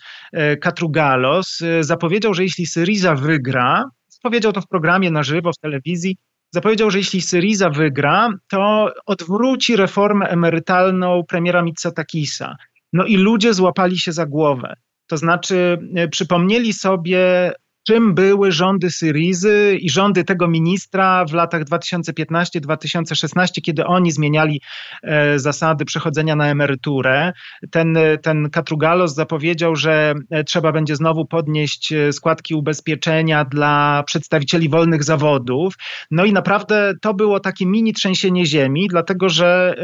[0.62, 3.84] Katrugalos, zapowiedział, że jeśli Syriza wygra,
[4.24, 6.18] powiedział to w programie na żywo w telewizji,
[6.54, 12.56] zapowiedział, że jeśli Syriza wygra, to odwróci reformę emerytalną premiera Mitsotakisa.
[12.94, 14.76] No i ludzie złapali się za głowę.
[15.08, 17.52] To znaczy, e, przypomnieli sobie
[17.84, 24.62] czym były rządy Syrizy i rządy tego ministra w latach 2015-2016, kiedy oni zmieniali
[25.04, 27.34] e, zasady przechodzenia na emeryturę.
[27.72, 34.70] Ten, ten Katrugalos zapowiedział, że e, trzeba będzie znowu podnieść e, składki ubezpieczenia dla przedstawicieli
[34.70, 35.74] wolnych zawodów.
[36.12, 39.76] No i naprawdę to było takie mini trzęsienie ziemi, dlatego że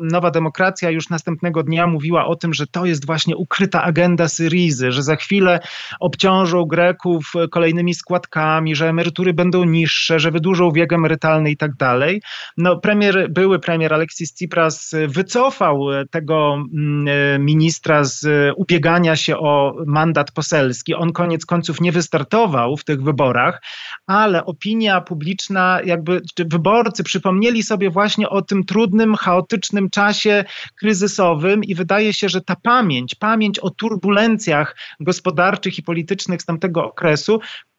[0.00, 4.92] Nowa Demokracja już następnego dnia mówiła o tym, że to jest właśnie ukryta agenda Syrizy,
[4.92, 5.60] że za chwilę
[6.00, 12.22] obciążą Greków kolejnymi składkami, że emerytury będą niższe, że wydłużą wiek emerytalny i tak dalej.
[12.56, 20.32] No, premier, były premier Alexis Tsipras wycofał tego mm, ministra z ubiegania się o mandat
[20.32, 20.94] poselski.
[20.94, 23.62] On koniec końców nie wystartował w tych wyborach,
[24.06, 30.44] ale opinia publiczna, jakby wyborcy przypomnieli sobie właśnie o tym trudnym, chaotycznym czasie
[30.78, 36.84] kryzysowym i wydaje się, że ta pamięć, pamięć o turbulencjach gospodarczych i politycznych z tamtego
[36.84, 37.11] okresu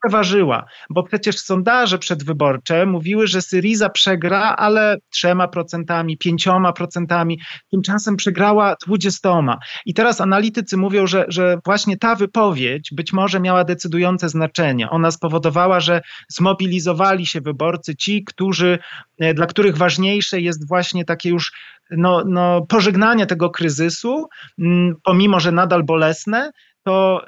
[0.04, 7.40] przeważyła, bo przecież sondaże przedwyborcze mówiły, że Syriza przegra, ale trzema procentami, pięcioma procentami,
[7.72, 9.58] tymczasem przegrała dwudziestoma.
[9.86, 14.90] I teraz analitycy mówią, że, że właśnie ta wypowiedź być może miała decydujące znaczenie.
[14.90, 18.80] Ona spowodowała, że zmobilizowali się wyborcy, ci, którzy,
[19.20, 21.52] e, dla których ważniejsze jest właśnie takie już
[21.92, 24.28] no, no, pożegnanie tego kryzysu,
[24.60, 26.52] mm, pomimo, że nadal bolesne,
[26.84, 27.22] to,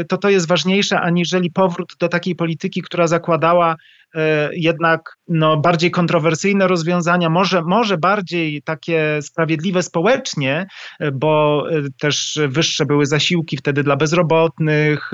[0.00, 4.18] y, to to jest ważniejsze, aniżeli powrót do takiej polityki, która zakładała y,
[4.52, 10.66] jednak no, bardziej kontrowersyjne rozwiązania, może, może bardziej takie sprawiedliwe społecznie,
[11.12, 15.10] bo y, też wyższe były zasiłki wtedy dla bezrobotnych,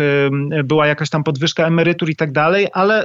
[0.64, 3.04] była jakaś tam podwyżka emerytur i tak dalej, ale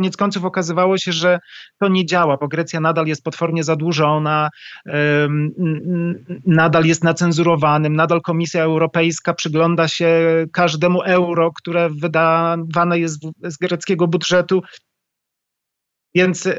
[0.00, 1.38] koniec końców okazywało się, że
[1.80, 4.48] to nie działa, bo Grecja nadal jest potwornie zadłużona,
[6.46, 10.08] nadal jest nacenzurowanym, nadal Komisja Europejska przygląda się
[10.52, 14.62] każdemu euro, które wydawane jest z greckiego budżetu
[16.14, 16.54] więc e,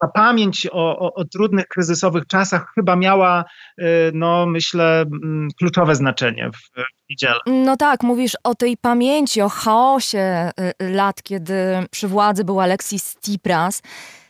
[0.00, 3.44] ta pamięć o, o, o, trudnych, kryzysowych czasach chyba miała,
[3.78, 5.04] e, no myślę,
[5.58, 7.40] kluczowe znaczenie w niedzielę.
[7.46, 11.54] No tak, mówisz o tej pamięci, o chaosie e, lat, kiedy
[11.90, 13.82] przy władzy był Alexis Tsipras.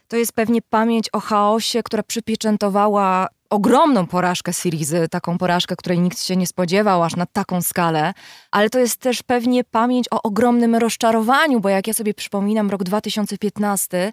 [0.09, 6.23] To jest pewnie pamięć o chaosie, która przypieczętowała ogromną porażkę Syrizy, taką porażkę, której nikt
[6.23, 8.15] się nie spodziewał aż na taką skalę,
[8.51, 12.85] ale to jest też pewnie pamięć o ogromnym rozczarowaniu, bo jak ja sobie przypominam rok
[12.85, 14.13] 2015,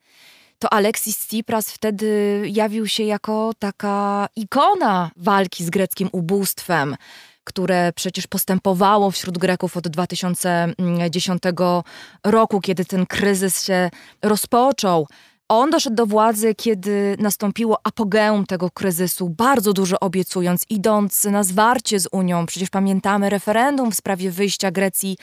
[0.60, 6.96] to Alexis Tsipras wtedy jawił się jako taka ikona walki z greckim ubóstwem
[7.43, 11.43] które przecież postępowało wśród Greków od 2010
[12.24, 13.89] roku, kiedy ten kryzys się
[14.22, 15.08] rozpoczął.
[15.49, 21.99] On doszedł do władzy, kiedy nastąpiło apogeum tego kryzysu, bardzo dużo obiecując, idąc na zwarcie
[21.99, 22.45] z Unią.
[22.45, 25.17] Przecież pamiętamy referendum w sprawie wyjścia Grecji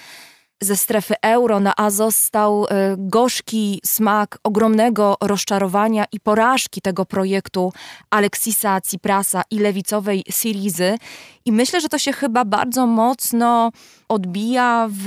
[0.60, 7.72] ze strefy euro, na a został e, gorzki smak ogromnego rozczarowania i porażki tego projektu
[8.10, 10.96] Aleksisa Ciprasa i lewicowej Syrizy.
[11.44, 13.70] I myślę, że to się chyba bardzo mocno
[14.08, 15.06] odbija w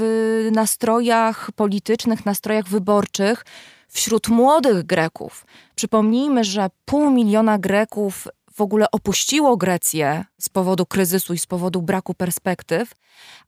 [0.52, 3.46] nastrojach politycznych, nastrojach wyborczych
[3.88, 5.46] wśród młodych Greków.
[5.76, 11.82] Przypomnijmy, że pół miliona Greków w ogóle opuściło Grecję z powodu kryzysu i z powodu
[11.82, 12.92] braku perspektyw,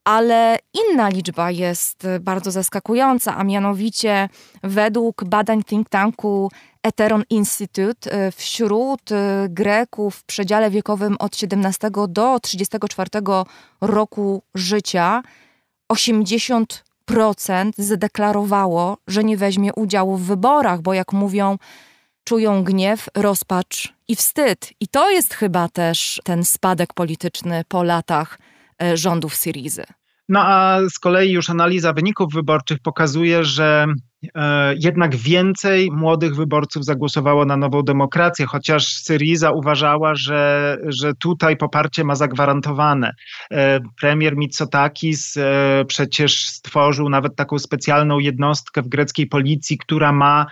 [0.04, 4.30] ale inna liczba jest bardzo zaskakująca, a mianowicie
[4.64, 6.52] według badań think tanku
[6.84, 9.02] Eteron Institute wśród
[9.50, 13.10] Greków w przedziale wiekowym od 17 do 34
[13.82, 15.24] roku życia
[15.90, 21.58] 80 procent zadeklarowało, że nie weźmie udziału w wyborach, bo jak mówią,
[22.26, 24.74] czują gniew, rozpacz i wstyd.
[24.80, 28.40] I to jest chyba też ten spadek polityczny po latach
[28.84, 29.84] e, rządów Syrizy.
[30.30, 33.86] No a z kolei już analiza wyników wyborczych pokazuje, że
[34.76, 42.04] jednak więcej młodych wyborców zagłosowało na nową demokrację, chociaż Syriza uważała, że, że tutaj poparcie
[42.04, 43.12] ma zagwarantowane.
[43.52, 50.46] E, premier Mitsotakis e, przecież stworzył nawet taką specjalną jednostkę w greckiej policji, która ma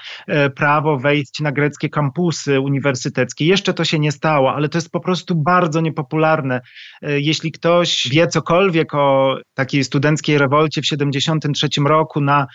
[0.56, 3.46] prawo wejść na greckie kampusy uniwersyteckie.
[3.46, 6.62] Jeszcze to się nie stało, ale to jest po prostu bardzo niepopularne.
[7.02, 12.48] Jeśli ktoś wie cokolwiek o takiej studenckiej rewolcie w 1973 roku na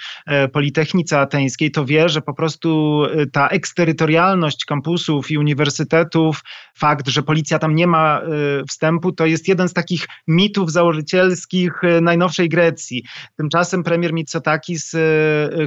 [0.52, 6.40] Politechnice, stolicy ateńskiej, to wie, że po prostu ta eksterytorialność kampusów i uniwersytetów,
[6.74, 8.20] fakt, że policja tam nie ma
[8.68, 13.02] wstępu, to jest jeden z takich mitów założycielskich najnowszej Grecji.
[13.36, 14.96] Tymczasem premier Mitsotakis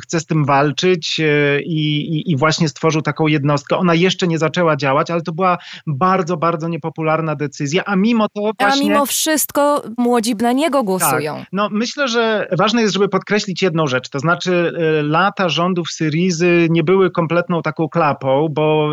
[0.04, 1.20] chce z tym walczyć
[1.66, 3.78] i, i, i właśnie stworzył taką jednostkę.
[3.78, 8.42] Ona jeszcze nie zaczęła działać, ale to była bardzo, bardzo niepopularna decyzja, a mimo to
[8.42, 8.82] właśnie...
[8.82, 11.38] A mimo wszystko młodzi na niego głosują.
[11.38, 11.48] Tak.
[11.52, 16.68] No myślę, że ważne jest, żeby podkreślić jedną rzecz, to znaczy y, lata rządów Syrizy
[16.70, 18.92] nie były kompletną taką klapą, bo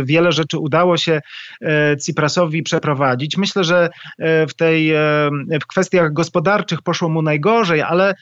[0.00, 1.20] y, wiele rzeczy udało się
[1.62, 3.36] y, Ciprasowi przeprowadzić.
[3.36, 3.90] Myślę, że
[4.48, 4.92] w tej
[5.62, 8.14] w kwestiach gospodarczych poszło mu najgorzej, ale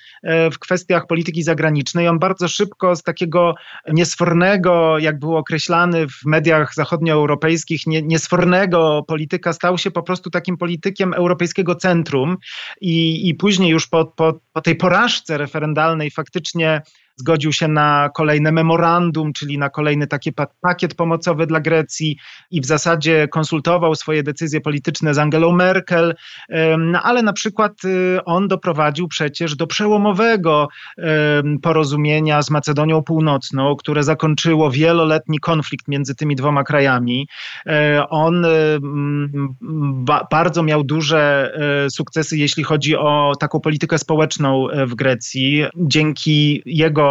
[0.53, 3.55] w kwestiach polityki zagranicznej on bardzo szybko z takiego
[3.89, 11.15] niesfornego, jak był określany w mediach zachodnioeuropejskich, niesfornego polityka stał się po prostu takim politykiem
[11.15, 12.37] europejskiego centrum
[12.81, 16.83] i, i później już po, po, po tej porażce referendalnej faktycznie
[17.21, 22.17] zgodził się na kolejne memorandum, czyli na kolejny taki pakiet pomocowy dla Grecji
[22.51, 26.15] i w zasadzie konsultował swoje decyzje polityczne z Angelą Merkel,
[26.79, 30.69] no ale na przykład y, on doprowadził przecież do przełomowego
[31.63, 37.29] porozumienia z Macedonią Północną, które zakończyło wieloletni konflikt między tymi dwoma krajami.
[37.67, 38.47] E, on
[40.31, 41.53] bardzo miał duże
[41.87, 45.65] e, sukcesy, jeśli chodzi o taką politykę społeczną e, w Grecji.
[45.77, 47.10] Dzięki jego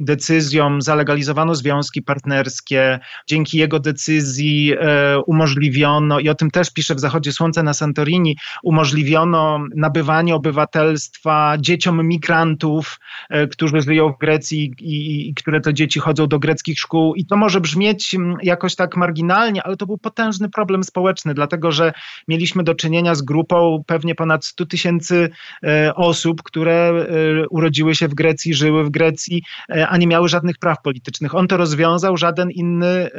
[0.00, 7.00] decyzjom zalegalizowano związki partnerskie, dzięki jego decyzji e, umożliwiono, i o tym też pisze w
[7.00, 15.28] Zachodzie Słońce na Santorini, umożliwiono nabywanie obywatelstwa dzieciom migrantów, e, którzy żyją w Grecji i,
[15.28, 17.14] i które to dzieci chodzą do greckich szkół.
[17.14, 21.92] I to może brzmieć jakoś tak marginalnie, ale to był potężny problem społeczny, dlatego że
[22.28, 25.30] mieliśmy do czynienia z grupą pewnie ponad 100 tysięcy
[25.64, 27.06] e, osób, które
[27.50, 29.27] urodziły się w Grecji, żyły w Grecji
[29.72, 31.34] E, a nie miały żadnych praw politycznych.
[31.34, 33.10] On to rozwiązał, żaden inny e,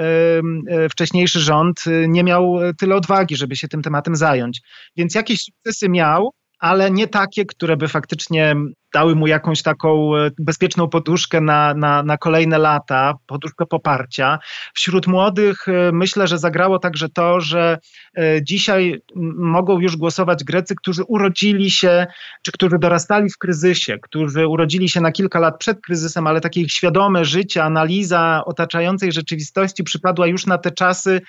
[0.68, 4.62] e, wcześniejszy rząd nie miał tyle odwagi, żeby się tym tematem zająć.
[4.98, 8.56] Więc jakieś sukcesy miał, ale nie takie, które by faktycznie
[8.94, 14.40] dały mu jakąś taką e, bezpieczną poduszkę na, na, na kolejne lata, poduszkę poparcia.
[14.74, 17.78] Wśród młodych e, myślę, że zagrało także to, że
[18.18, 19.02] e, dzisiaj
[19.36, 22.08] mogą już głosować Grecy, którzy urodzili się,
[22.44, 26.62] czy którzy dorastali w kryzysie, którzy urodzili się na kilka lat przed kryzysem, ale takie
[26.62, 31.22] ich świadome życie, analiza otaczającej rzeczywistości przypadła już na te czasy,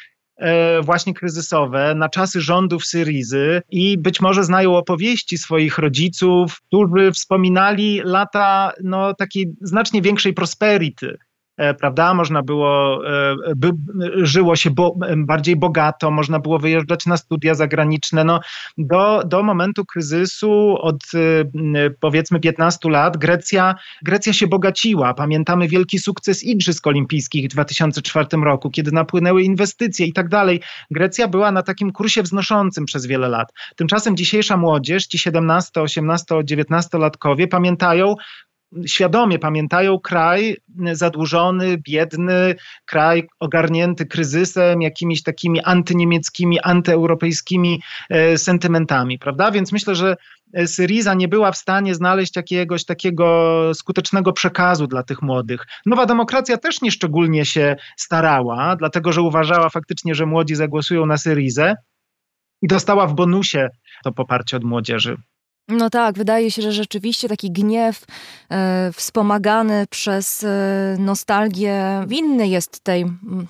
[0.82, 8.00] właśnie kryzysowe, na czasy rządów Syrizy i być może znają opowieści swoich rodziców, którzy wspominali
[8.04, 11.06] lata no, takiej znacznie większej prosperity.
[11.08, 11.29] E,
[11.74, 12.14] prawda?
[12.14, 13.70] Można było, e, by,
[14.22, 18.24] żyło się bo, bardziej bogato, można było wyjeżdżać na studia zagraniczne.
[18.24, 18.40] No,
[18.78, 25.14] do, do momentu kryzysu od e, powiedzmy 15 lat Grecja, Grecja się bogaciła.
[25.14, 30.60] Pamiętamy wielki sukces Igrzysk Olimpijskich w 2004 roku, kiedy napłynęły inwestycje i tak dalej.
[30.90, 33.52] Grecja była na takim kursie wznoszącym przez wiele lat.
[33.76, 38.14] Tymczasem dzisiejsza młodzież, ci 17, 18, 19-latkowie pamiętają
[38.86, 40.56] świadomie pamiętają kraj
[40.92, 42.54] zadłużony, biedny,
[42.84, 49.50] kraj ogarnięty kryzysem, jakimiś takimi antyniemieckimi, antyeuropejskimi e, sentymentami, prawda?
[49.50, 50.16] Więc myślę, że
[50.66, 55.66] Syriza nie była w stanie znaleźć jakiegoś takiego skutecznego przekazu dla tych młodych.
[55.86, 61.76] Nowa demokracja też nieszczególnie się starała, dlatego że uważała faktycznie, że młodzi zagłosują na Syrizę
[62.62, 63.68] i dostała w bonusie
[64.04, 65.16] to poparcie od młodzieży.
[65.70, 68.04] No tak, wydaje się, że rzeczywiście taki gniew
[68.50, 73.46] e, wspomagany przez e, nostalgię winny jest tej mm,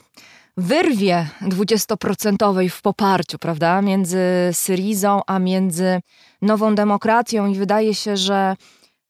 [0.56, 4.18] wyrwie dwudziestoprocentowej w poparciu, prawda, między
[4.52, 6.00] Syrizą a między
[6.42, 8.56] Nową Demokracją i wydaje się, że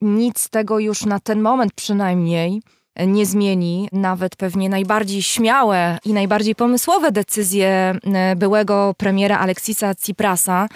[0.01, 2.63] nic tego już na ten moment przynajmniej
[3.07, 3.89] nie zmieni.
[3.93, 7.69] Nawet pewnie najbardziej śmiałe i najbardziej pomysłowe decyzje
[8.05, 10.69] e, byłego premiera Aleksisa Tsiprasa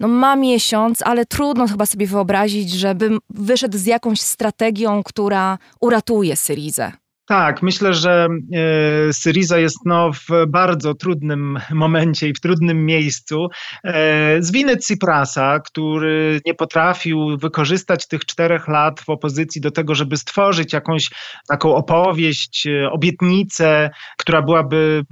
[0.00, 6.36] no ma miesiąc, ale trudno chyba sobie wyobrazić, żeby wyszedł z jakąś strategią, która uratuje
[6.36, 6.92] Syrizę.
[7.28, 13.48] Tak, myślę, że e, Syriza jest no, w bardzo trudnym momencie i w trudnym miejscu.
[13.84, 19.94] E, z winy Ciprasa, który nie potrafił wykorzystać tych czterech lat w opozycji do tego,
[19.94, 21.10] żeby stworzyć jakąś
[21.48, 25.04] taką opowieść, e, obietnicę, która byłaby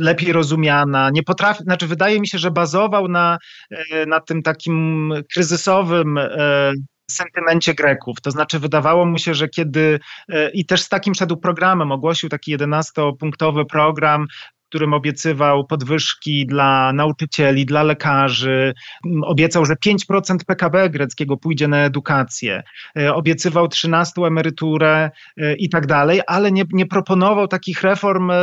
[0.00, 3.38] lepiej rozumiana, nie potrafi, znaczy wydaje mi się, że bazował na,
[3.70, 6.72] e, na tym takim kryzysowym e,
[7.10, 8.20] sentymencie Greków.
[8.20, 12.28] To znaczy, wydawało mu się, że kiedy e, i też z takim szedł programem, ogłosił
[12.28, 14.26] taki 11-punktowy program,
[14.70, 18.74] którym obiecywał podwyżki dla nauczycieli, dla lekarzy,
[19.22, 22.62] obiecał, że 5% PKB greckiego pójdzie na edukację,
[22.98, 28.36] e, obiecywał 13 emeryturę e, i tak dalej, ale nie, nie proponował takich reform e,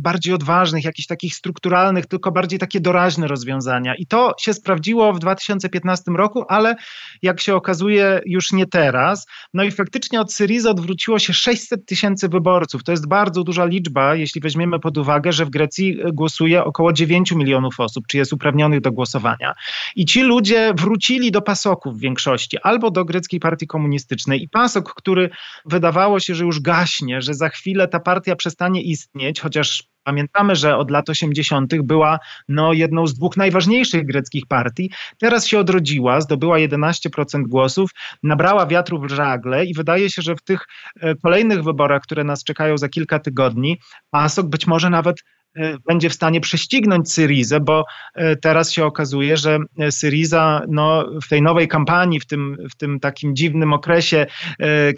[0.00, 3.94] bardziej odważnych, jakichś takich strukturalnych, tylko bardziej takie doraźne rozwiązania.
[3.94, 6.76] I to się sprawdziło w 2015 roku, ale
[7.22, 9.26] jak się okazuje, już nie teraz.
[9.54, 12.84] No i faktycznie od Syrizy odwróciło się 600 tysięcy wyborców.
[12.84, 15.69] To jest bardzo duża liczba, jeśli weźmiemy pod uwagę, że w Grecji
[16.12, 19.54] głosuje około 9 milionów osób, czy jest uprawnionych do głosowania.
[19.96, 24.42] I ci ludzie wrócili do pasoków w większości, albo do greckiej partii komunistycznej.
[24.42, 25.30] I pasok, który
[25.64, 30.76] wydawało się, że już gaśnie, że za chwilę ta partia przestanie istnieć, chociaż Pamiętamy, że
[30.76, 31.82] od lat 80.
[31.82, 32.18] była
[32.48, 34.90] no, jedną z dwóch najważniejszych greckich partii.
[35.18, 37.90] Teraz się odrodziła, zdobyła 11% głosów,
[38.22, 40.66] nabrała wiatru w żagle i wydaje się, że w tych
[41.00, 43.78] e, kolejnych wyborach, które nas czekają za kilka tygodni,
[44.10, 45.39] PASOK być może nawet E,
[45.86, 47.84] będzie w stanie prześcignąć Syrizę, bo
[48.14, 52.76] e, teraz się okazuje, że e, Syriza no, w tej nowej kampanii, w tym, w
[52.76, 54.26] tym takim dziwnym okresie,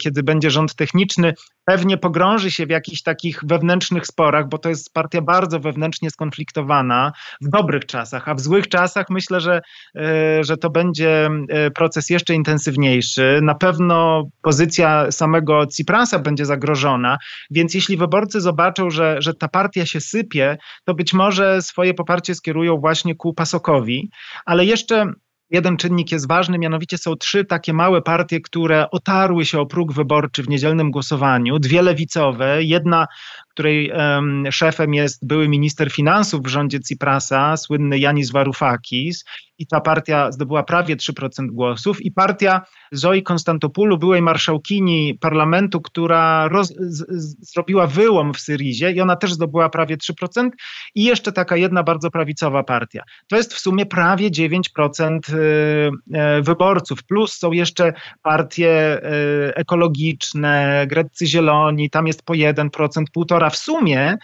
[0.01, 1.33] kiedy będzie rząd techniczny,
[1.65, 7.11] pewnie pogrąży się w jakichś takich wewnętrznych sporach, bo to jest partia bardzo wewnętrznie skonfliktowana
[7.41, 9.61] w dobrych czasach, a w złych czasach myślę, że,
[10.41, 11.29] że to będzie
[11.75, 13.39] proces jeszcze intensywniejszy.
[13.43, 17.17] Na pewno pozycja samego Ciprasa będzie zagrożona,
[17.51, 22.35] więc jeśli wyborcy zobaczą, że, że ta partia się sypie, to być może swoje poparcie
[22.35, 24.09] skierują właśnie ku Pasokowi,
[24.45, 25.05] ale jeszcze
[25.53, 29.93] jeden czynnik jest ważny, mianowicie są trzy takie małe partie, które otarły się o próg
[29.93, 33.07] wyborczy w niedzielnym głosowaniu, dwie lewicowe, jedna
[33.53, 39.25] której um, szefem jest były minister finansów w rządzie Ciprasa, słynny Janis Varoufakis
[39.59, 42.01] i ta partia zdobyła prawie 3% głosów.
[42.01, 48.91] I partia Zoi Konstantopoulou, byłej marszałkini parlamentu, która roz, z, z, zrobiła wyłom w Syrizie
[48.91, 50.49] i ona też zdobyła prawie 3%
[50.95, 53.03] i jeszcze taka jedna bardzo prawicowa partia.
[53.27, 55.37] To jest w sumie prawie 9% y,
[56.39, 58.97] y, wyborców, plus są jeszcze partie
[59.49, 64.17] y, ekologiczne, greccy zieloni, tam jest po 1%, 1,5% w sumie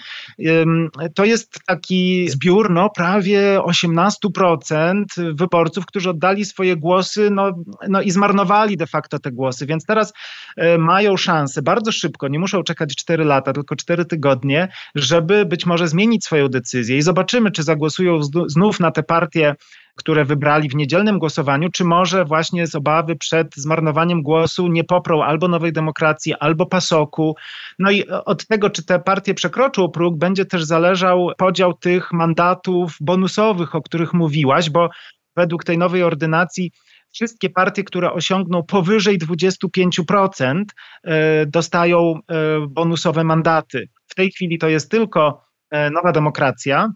[1.15, 7.51] to jest taki zbiór no, prawie 18% wyborców, którzy oddali swoje głosy no,
[7.87, 10.13] no i zmarnowali de facto te głosy, więc teraz
[10.57, 15.65] e, mają szansę bardzo szybko, nie muszą czekać 4 lata, tylko 4 tygodnie, żeby być
[15.65, 19.55] może zmienić swoją decyzję i zobaczymy, czy zagłosują znów na te partie
[19.95, 25.23] które wybrali w niedzielnym głosowaniu, czy może właśnie z obawy przed zmarnowaniem głosu nie poprą
[25.23, 27.35] albo Nowej Demokracji, albo Pasoku.
[27.79, 32.97] No i od tego, czy te partie przekroczą próg, będzie też zależał podział tych mandatów
[33.01, 34.89] bonusowych, o których mówiłaś, bo
[35.35, 36.71] według tej nowej ordynacji
[37.11, 40.63] wszystkie partie, które osiągną powyżej 25%,
[41.03, 42.19] e, dostają e,
[42.67, 43.89] bonusowe mandaty.
[44.07, 46.91] W tej chwili to jest tylko e, Nowa Demokracja,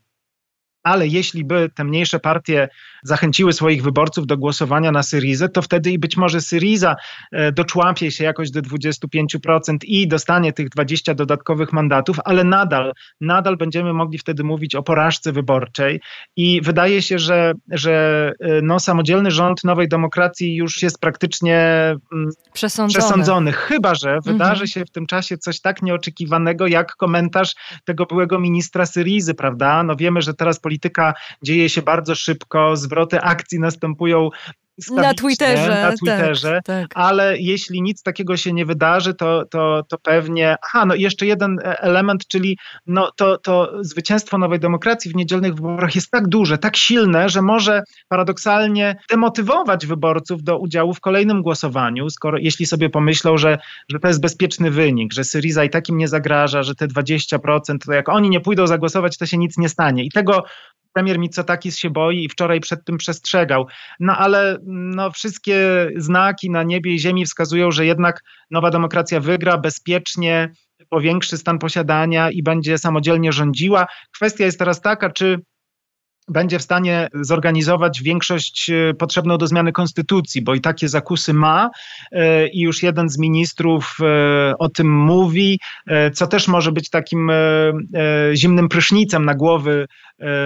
[0.84, 2.70] ale jeśli by te mniejsze partie
[3.04, 6.96] zachęciły swoich wyborców do głosowania na Syrizę, to wtedy i być może Syriza
[7.32, 13.58] e, doczłapie się jakoś do 25% i dostanie tych 20 dodatkowych mandatów, ale nadal, nadal
[13.58, 16.02] będziemy mogli wtedy mówić o porażce wyborczej
[16.36, 21.58] i wydaje się, że, że e, no, samodzielny rząd Nowej Demokracji już jest praktycznie
[22.14, 24.38] mm, przesądzony, przesądzony chyba że mhm.
[24.38, 27.56] wydarzy się w tym czasie coś tak nieoczekiwanego jak komentarz
[27.86, 29.84] tego byłego ministra Syrizy, prawda?
[29.84, 31.14] No wiemy, że teraz polityka
[31.44, 34.30] dzieje się bardzo szybko, zwroty akcji następują
[34.92, 35.70] na Twitterze.
[35.70, 36.92] Na tak, Twitterze, tak, tak.
[36.96, 40.56] ale jeśli nic takiego się nie wydarzy, to, to, to pewnie.
[40.64, 42.58] Aha, no jeszcze jeden e, element, czyli
[42.88, 47.42] no to, to zwycięstwo Nowej Demokracji w niedzielnych wyborach jest tak duże, tak silne, że
[47.42, 53.58] może paradoksalnie demotywować wyborców do udziału w kolejnym głosowaniu, skoro jeśli sobie pomyślą, że,
[53.92, 57.94] że to jest bezpieczny wynik, że Syriza i takim nie zagraża, że te 20%, to
[57.94, 60.06] jak oni nie pójdą zagłosować, to się nic nie stanie.
[60.06, 60.44] I tego
[60.94, 63.68] premier Mitsotakis się boi i wczoraj przed tym przestrzegał.
[64.00, 69.58] No ale no, wszystkie znaki na niebie i ziemi wskazują, że jednak nowa demokracja wygra
[69.58, 70.52] bezpiecznie,
[70.90, 73.86] powiększy stan posiadania i będzie samodzielnie rządziła.
[74.16, 75.40] Kwestia jest teraz taka, czy
[76.28, 81.70] będzie w stanie zorganizować większość e, potrzebną do zmiany konstytucji, bo i takie zakusy ma
[82.12, 85.60] e, i już jeden z ministrów e, o tym mówi,
[86.14, 87.32] co też może być takim
[88.34, 89.88] zimnym prysznicem na głowy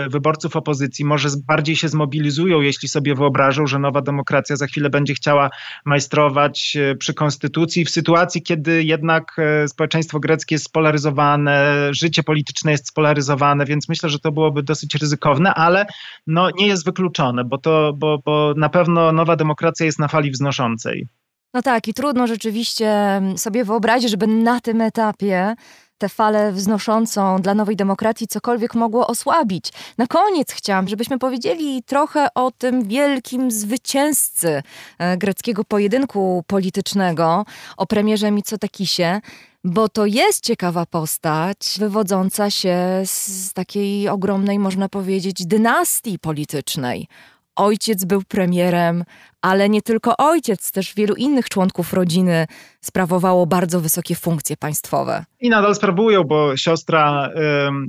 [0.09, 1.05] wyborców opozycji.
[1.05, 5.49] Może bardziej się zmobilizują, jeśli sobie wyobrażą, że nowa demokracja za chwilę będzie chciała
[5.85, 13.65] majstrować przy konstytucji w sytuacji, kiedy jednak społeczeństwo greckie jest spolaryzowane, życie polityczne jest spolaryzowane,
[13.65, 15.85] więc myślę, że to byłoby dosyć ryzykowne, a ale
[16.27, 20.31] no, nie jest wykluczone, bo, to, bo, bo na pewno nowa demokracja jest na fali
[20.31, 21.07] wznoszącej.
[21.53, 25.55] No tak, i trudno rzeczywiście sobie wyobrazić, żeby na tym etapie
[25.97, 29.71] tę falę wznoszącą dla nowej demokracji cokolwiek mogło osłabić.
[29.97, 34.63] Na koniec chciałam, żebyśmy powiedzieli trochę o tym wielkim zwycięzcy
[34.99, 37.45] e, greckiego pojedynku politycznego,
[37.77, 39.21] o premierze Mitsotakisie,
[39.63, 47.07] bo to jest ciekawa postać, wywodząca się z takiej ogromnej, można powiedzieć, dynastii politycznej.
[47.55, 49.03] Ojciec był premierem,
[49.47, 52.45] ale nie tylko ojciec, też wielu innych członków rodziny
[52.81, 55.25] sprawowało bardzo wysokie funkcje państwowe.
[55.39, 57.29] I nadal sprawują, bo siostra,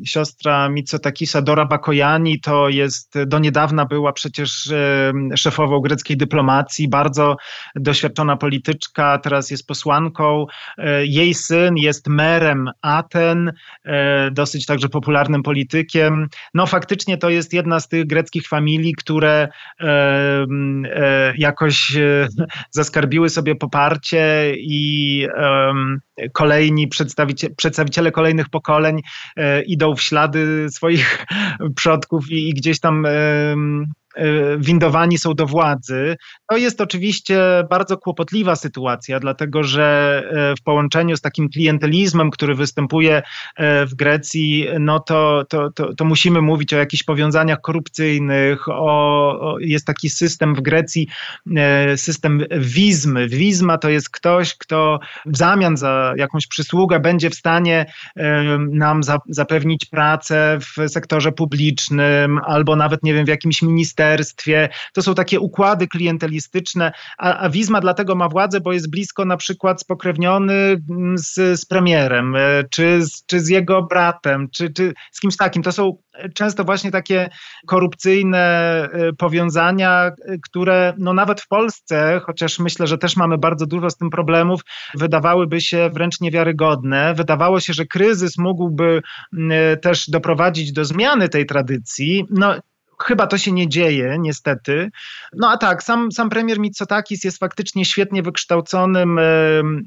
[0.03, 6.89] y, siostra Mitsotakisa Dora Bakojani to jest, do niedawna była przecież y, szefową greckiej dyplomacji,
[6.89, 7.37] bardzo
[7.77, 10.47] doświadczona polityczka, teraz jest posłanką.
[10.79, 13.53] Y, jej syn jest merem Aten,
[14.33, 16.29] dosyć także popularnym politykiem.
[16.55, 19.49] No faktycznie to jest jedna z tych greckich familii, które
[21.49, 22.29] jakoś e,
[22.71, 25.27] zaskarbiły sobie poparcie i
[26.33, 29.01] kolejni przedstawiciele, przedstawiciele kolejnych pokoleń
[29.37, 31.27] e, idą w ślady swoich
[31.77, 33.07] przodków i, gdzieś tam
[34.59, 36.17] windowani są do władzy.
[36.51, 37.41] To jest oczywiście
[37.71, 43.23] bardzo kłopotliwa sytuacja, dlatego że e, w połączeniu z takim klientelizmem, który występuje
[43.57, 48.69] e, w Grecji, no to, to, to, to musimy mówić o jakichś powiązaniach korupcyjnych.
[48.69, 51.09] O, o, jest taki system w Grecji,
[51.97, 53.29] system wizmy.
[53.29, 57.87] Wizma to jest ktoś, kto w zamian za jakąś przysługę będzie w stanie
[58.71, 64.69] nam za, zapewnić pracę w sektorze publicznym albo nawet, nie wiem, w jakimś ministerstwie ministerstwie.
[64.93, 69.37] To są takie układy klientelistyczne, a, a Wizma dlatego ma władzę, bo jest blisko na
[69.37, 74.95] przykład spokrewniony mm, z, z premierem, e, czy z, czy z jego bratem, czy, czy
[75.13, 75.63] z kimś takim.
[75.63, 75.99] To są
[76.35, 77.29] często właśnie takie
[77.67, 78.39] korupcyjne
[78.93, 83.91] e, powiązania, e, które no nawet w Polsce, chociaż myślę, że też mamy bardzo dużo
[83.91, 84.61] z tym problemów,
[84.95, 87.15] wydawałyby się wręcz niewiarygodne.
[87.15, 89.03] Wydawało się, że kryzys mógłby
[89.83, 92.25] też doprowadzić do zmiany tej tradycji.
[92.31, 92.55] No,
[93.03, 94.91] Chyba to się nie dzieje, niestety.
[95.37, 99.23] No a tak, sam, sam premier Mitsotakis jest faktycznie świetnie wykształconym e,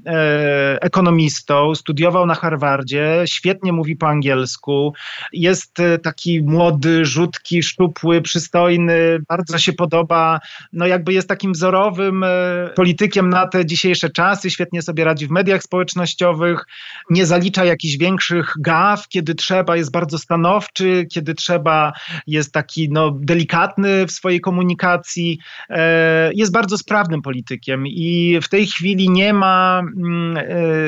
[0.05, 4.93] e, ekonomistą, studiował na Harvardzie, świetnie mówi po angielsku,
[5.33, 10.39] jest e, taki młody, rzutki, szczupły, przystojny, bardzo się podoba,
[10.73, 12.27] no jakby jest takim wzorowym e,
[12.75, 16.65] politykiem na te dzisiejsze czasy, świetnie sobie radzi w mediach społecznościowych,
[17.09, 21.93] nie zalicza jakichś większych gaf, kiedy trzeba, jest bardzo stanowczy, kiedy trzeba,
[22.27, 25.39] jest taki no, no, delikatny w swojej komunikacji,
[25.69, 30.43] e, jest bardzo sprawnym politykiem i w tej chwili nie ma, mm, e,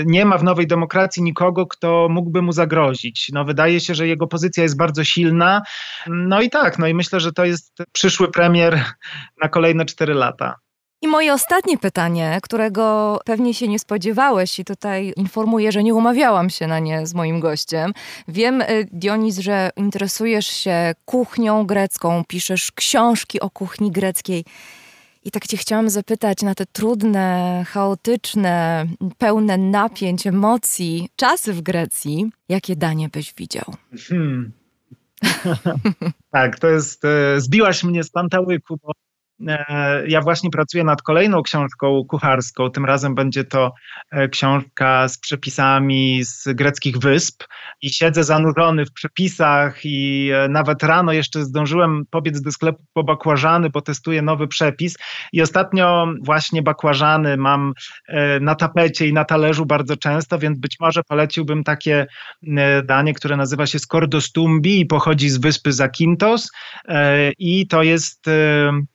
[0.05, 3.29] nie ma w nowej demokracji nikogo, kto mógłby mu zagrozić.
[3.33, 5.61] No, wydaje się, że jego pozycja jest bardzo silna.
[6.07, 8.83] No i tak, no i myślę, że to jest przyszły premier
[9.41, 10.62] na kolejne cztery lata.
[11.03, 16.49] I moje ostatnie pytanie, którego pewnie się nie spodziewałeś, i tutaj informuję, że nie umawiałam
[16.49, 17.93] się na nie z moim gościem.
[18.27, 24.45] Wiem, y, Dionis, że interesujesz się kuchnią grecką, piszesz książki o kuchni greckiej.
[25.23, 28.85] I tak Cię chciałam zapytać na te trudne, chaotyczne,
[29.17, 33.73] pełne napięć, emocji czasy w Grecji, jakie danie byś widział?
[34.09, 34.51] Hmm.
[36.31, 37.05] tak, to jest.
[37.05, 38.91] E, zbiłaś mnie z pantałyku, bo
[40.07, 42.71] ja właśnie pracuję nad kolejną książką kucharską.
[42.71, 43.73] Tym razem będzie to
[44.11, 47.43] e, książka z przepisami z greckich wysp.
[47.81, 53.03] I siedzę zanurzony w przepisach i e, nawet rano jeszcze zdążyłem pobiec do sklepu po
[53.03, 54.97] bakłażany, bo testuję nowy przepis.
[55.33, 57.73] I ostatnio właśnie bakłażany mam
[58.41, 62.07] na tapecie i na talerzu bardzo często, więc być może poleciłbym takie
[62.83, 66.51] danie, które nazywa się skordostumbi i pochodzi z wyspy Zakintos
[67.39, 68.25] i to jest,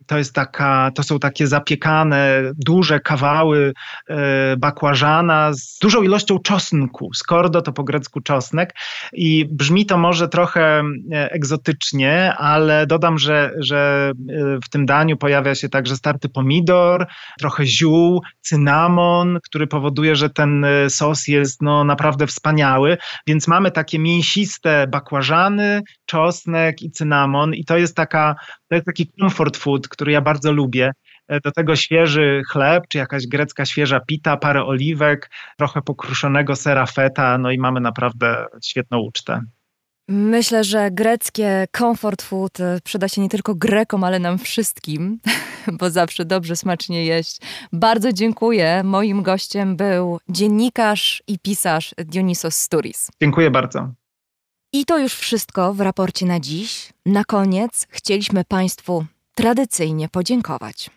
[0.09, 3.73] to jest taka, to są takie zapiekane, duże kawały
[4.09, 7.11] e, bakłażana z dużą ilością czosnku.
[7.15, 8.75] Skordo to po grecku czosnek.
[9.13, 10.83] I brzmi to może trochę
[11.13, 17.07] e, egzotycznie, ale dodam, że, że e, w tym daniu pojawia się także starty pomidor,
[17.39, 23.99] trochę ziół, cynamon, który powoduje, że ten sos jest no, naprawdę wspaniały, więc mamy takie
[23.99, 27.55] mięsiste bakłażany, czosnek i cynamon.
[27.55, 28.35] I to jest taka,
[28.69, 30.93] to jest taki comfort food, który ja bardzo lubię.
[31.29, 36.87] E, do tego świeży chleb, czy jakaś grecka świeża pita, parę oliwek, trochę pokruszonego sera
[36.87, 39.41] feta, no i mamy naprawdę świetną ucztę.
[40.09, 45.21] Myślę, że greckie comfort food e, przyda się nie tylko Grekom, ale nam wszystkim,
[45.79, 47.39] bo zawsze dobrze, smacznie jeść.
[47.73, 48.83] Bardzo dziękuję.
[48.85, 53.11] Moim gościem był dziennikarz i pisarz Dionisos Sturis.
[53.21, 53.91] Dziękuję bardzo.
[54.73, 56.93] I to już wszystko w raporcie na dziś.
[57.07, 59.05] Na koniec chcieliśmy Państwu
[59.39, 60.91] tradycyjnie podziękować.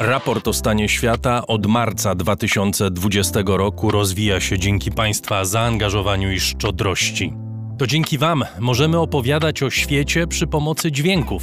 [0.00, 7.34] Raport o stanie świata od marca 2020 roku rozwija się dzięki Państwa zaangażowaniu i szczodrości.
[7.78, 11.42] To dzięki Wam możemy opowiadać o świecie przy pomocy dźwięków.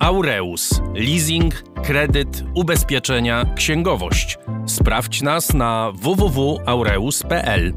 [0.00, 4.38] Aureus, leasing, kredyt, ubezpieczenia, księgowość.
[4.66, 7.74] Sprawdź nas na www.aureus.pl.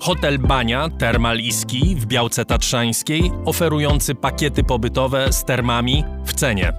[0.00, 6.72] Hotel Bania Termal Iski w Białce Tatrzańskiej, oferujący pakiety pobytowe z termami w cenie.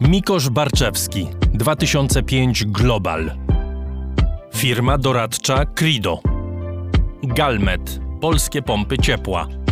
[0.00, 3.32] Mikosz Barczewski 2005 Global.
[4.54, 6.20] Firma doradcza Crido.
[7.22, 9.63] Galmet Polskie pompy ciepła.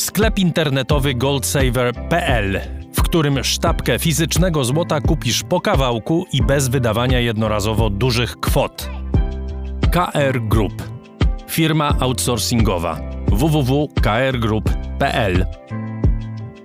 [0.00, 2.60] Sklep internetowy goldsaver.pl,
[2.94, 8.90] w którym sztabkę fizycznego złota kupisz po kawałku i bez wydawania jednorazowo dużych kwot.
[9.90, 10.82] KR Group.
[11.48, 15.46] Firma outsourcingowa www.krgroup.pl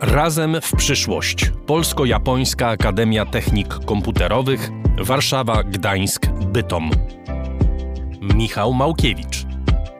[0.01, 1.51] Razem w przyszłość.
[1.65, 6.91] Polsko-Japońska Akademia Technik Komputerowych Warszawa, Gdańsk, Bytom.
[8.21, 9.54] Michał Małkiewicz.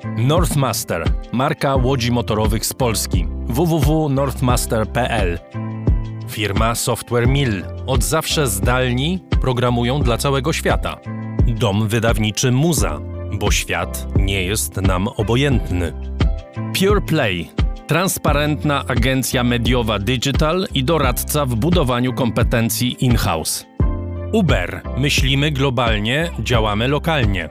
[0.06, 3.28] Northmaster, marka łodzi motorowych z Polski.
[3.48, 5.40] www.northmaster.pl
[6.30, 7.64] Firma Software Mill.
[7.88, 10.98] Od zawsze zdalni programują dla całego świata.
[11.48, 13.00] Dom wydawniczy Muza,
[13.34, 15.94] bo świat nie jest nam obojętny.
[16.80, 17.52] Pure Play.
[17.88, 23.66] Transparentna agencja mediowa digital i doradca w budowaniu kompetencji in-house.
[24.34, 24.82] Uber.
[24.98, 27.50] Myślimy globalnie, działamy lokalnie.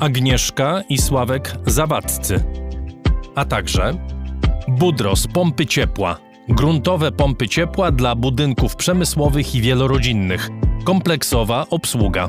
[0.00, 2.44] Agnieszka i Sławek Zawadzcy.
[3.34, 3.94] A także
[4.68, 6.16] Budros Pompy Ciepła.
[6.48, 10.50] Gruntowe pompy ciepła dla budynków przemysłowych i wielorodzinnych.
[10.84, 12.28] Kompleksowa obsługa.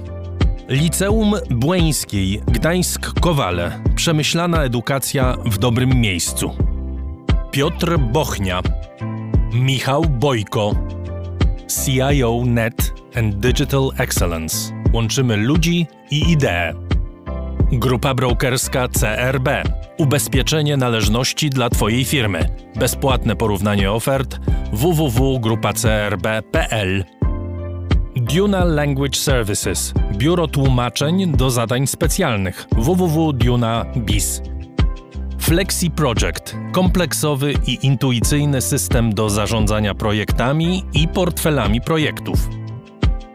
[0.70, 3.72] Liceum Błeńskiej Gdańsk-Kowale.
[3.96, 6.52] Przemyślana edukacja w dobrym miejscu.
[7.52, 8.62] Piotr Bochnia.
[9.54, 10.76] Michał Bojko.
[11.86, 14.58] CIO Net and Digital Excellence.
[14.94, 16.85] Łączymy ludzi i idee.
[17.72, 19.50] Grupa brokerska CRB.
[19.98, 22.50] Ubezpieczenie należności dla Twojej firmy.
[22.76, 24.40] Bezpłatne porównanie ofert
[24.74, 27.06] www.grupacrb.pl
[28.16, 29.94] Duna Language Services.
[30.18, 34.42] Biuro tłumaczeń do zadań specjalnych www.duna.biz.
[35.40, 36.56] Flexi Project.
[36.72, 42.50] Kompleksowy i intuicyjny system do zarządzania projektami i portfelami projektów.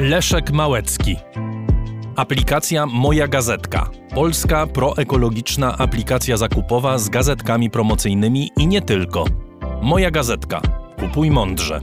[0.00, 1.16] Leszek Małecki.
[2.16, 3.90] Aplikacja Moja Gazetka.
[4.14, 9.24] Polska proekologiczna aplikacja zakupowa z gazetkami promocyjnymi i nie tylko.
[9.82, 10.60] Moja Gazetka.
[10.98, 11.80] Kupuj mądrze.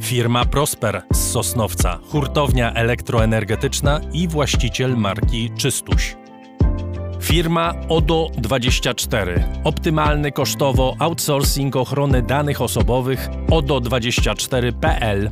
[0.00, 6.16] Firma Prosper z Sosnowca, hurtownia elektroenergetyczna i właściciel marki Czystuś.
[7.20, 9.42] Firma ODO24.
[9.64, 15.30] Optymalny kosztowo outsourcing ochrony danych osobowych ODO24.pl.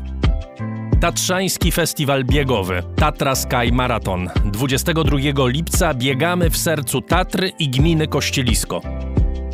[1.02, 4.30] Tatrzański Festiwal Biegowy Tatra Sky Marathon.
[4.44, 8.80] 22 lipca biegamy w sercu Tatry i gminy Kościelisko.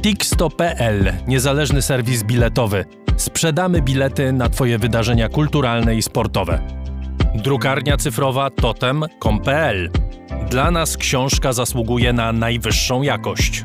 [0.02, 2.84] Tixto.pl Niezależny serwis biletowy.
[3.16, 6.60] Sprzedamy bilety na Twoje wydarzenia kulturalne i sportowe.
[7.34, 9.90] Drukarnia cyfrowa totem.com.pl
[10.50, 13.64] Dla nas książka zasługuje na najwyższą jakość.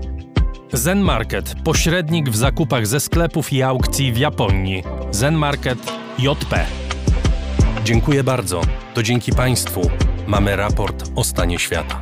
[0.73, 4.83] Zen Market, pośrednik w zakupach ze sklepów i aukcji w Japonii.
[5.11, 5.79] Zen Market
[6.19, 6.65] JP.
[7.83, 8.61] Dziękuję bardzo.
[8.93, 9.81] To dzięki Państwu
[10.27, 12.01] mamy raport o stanie świata.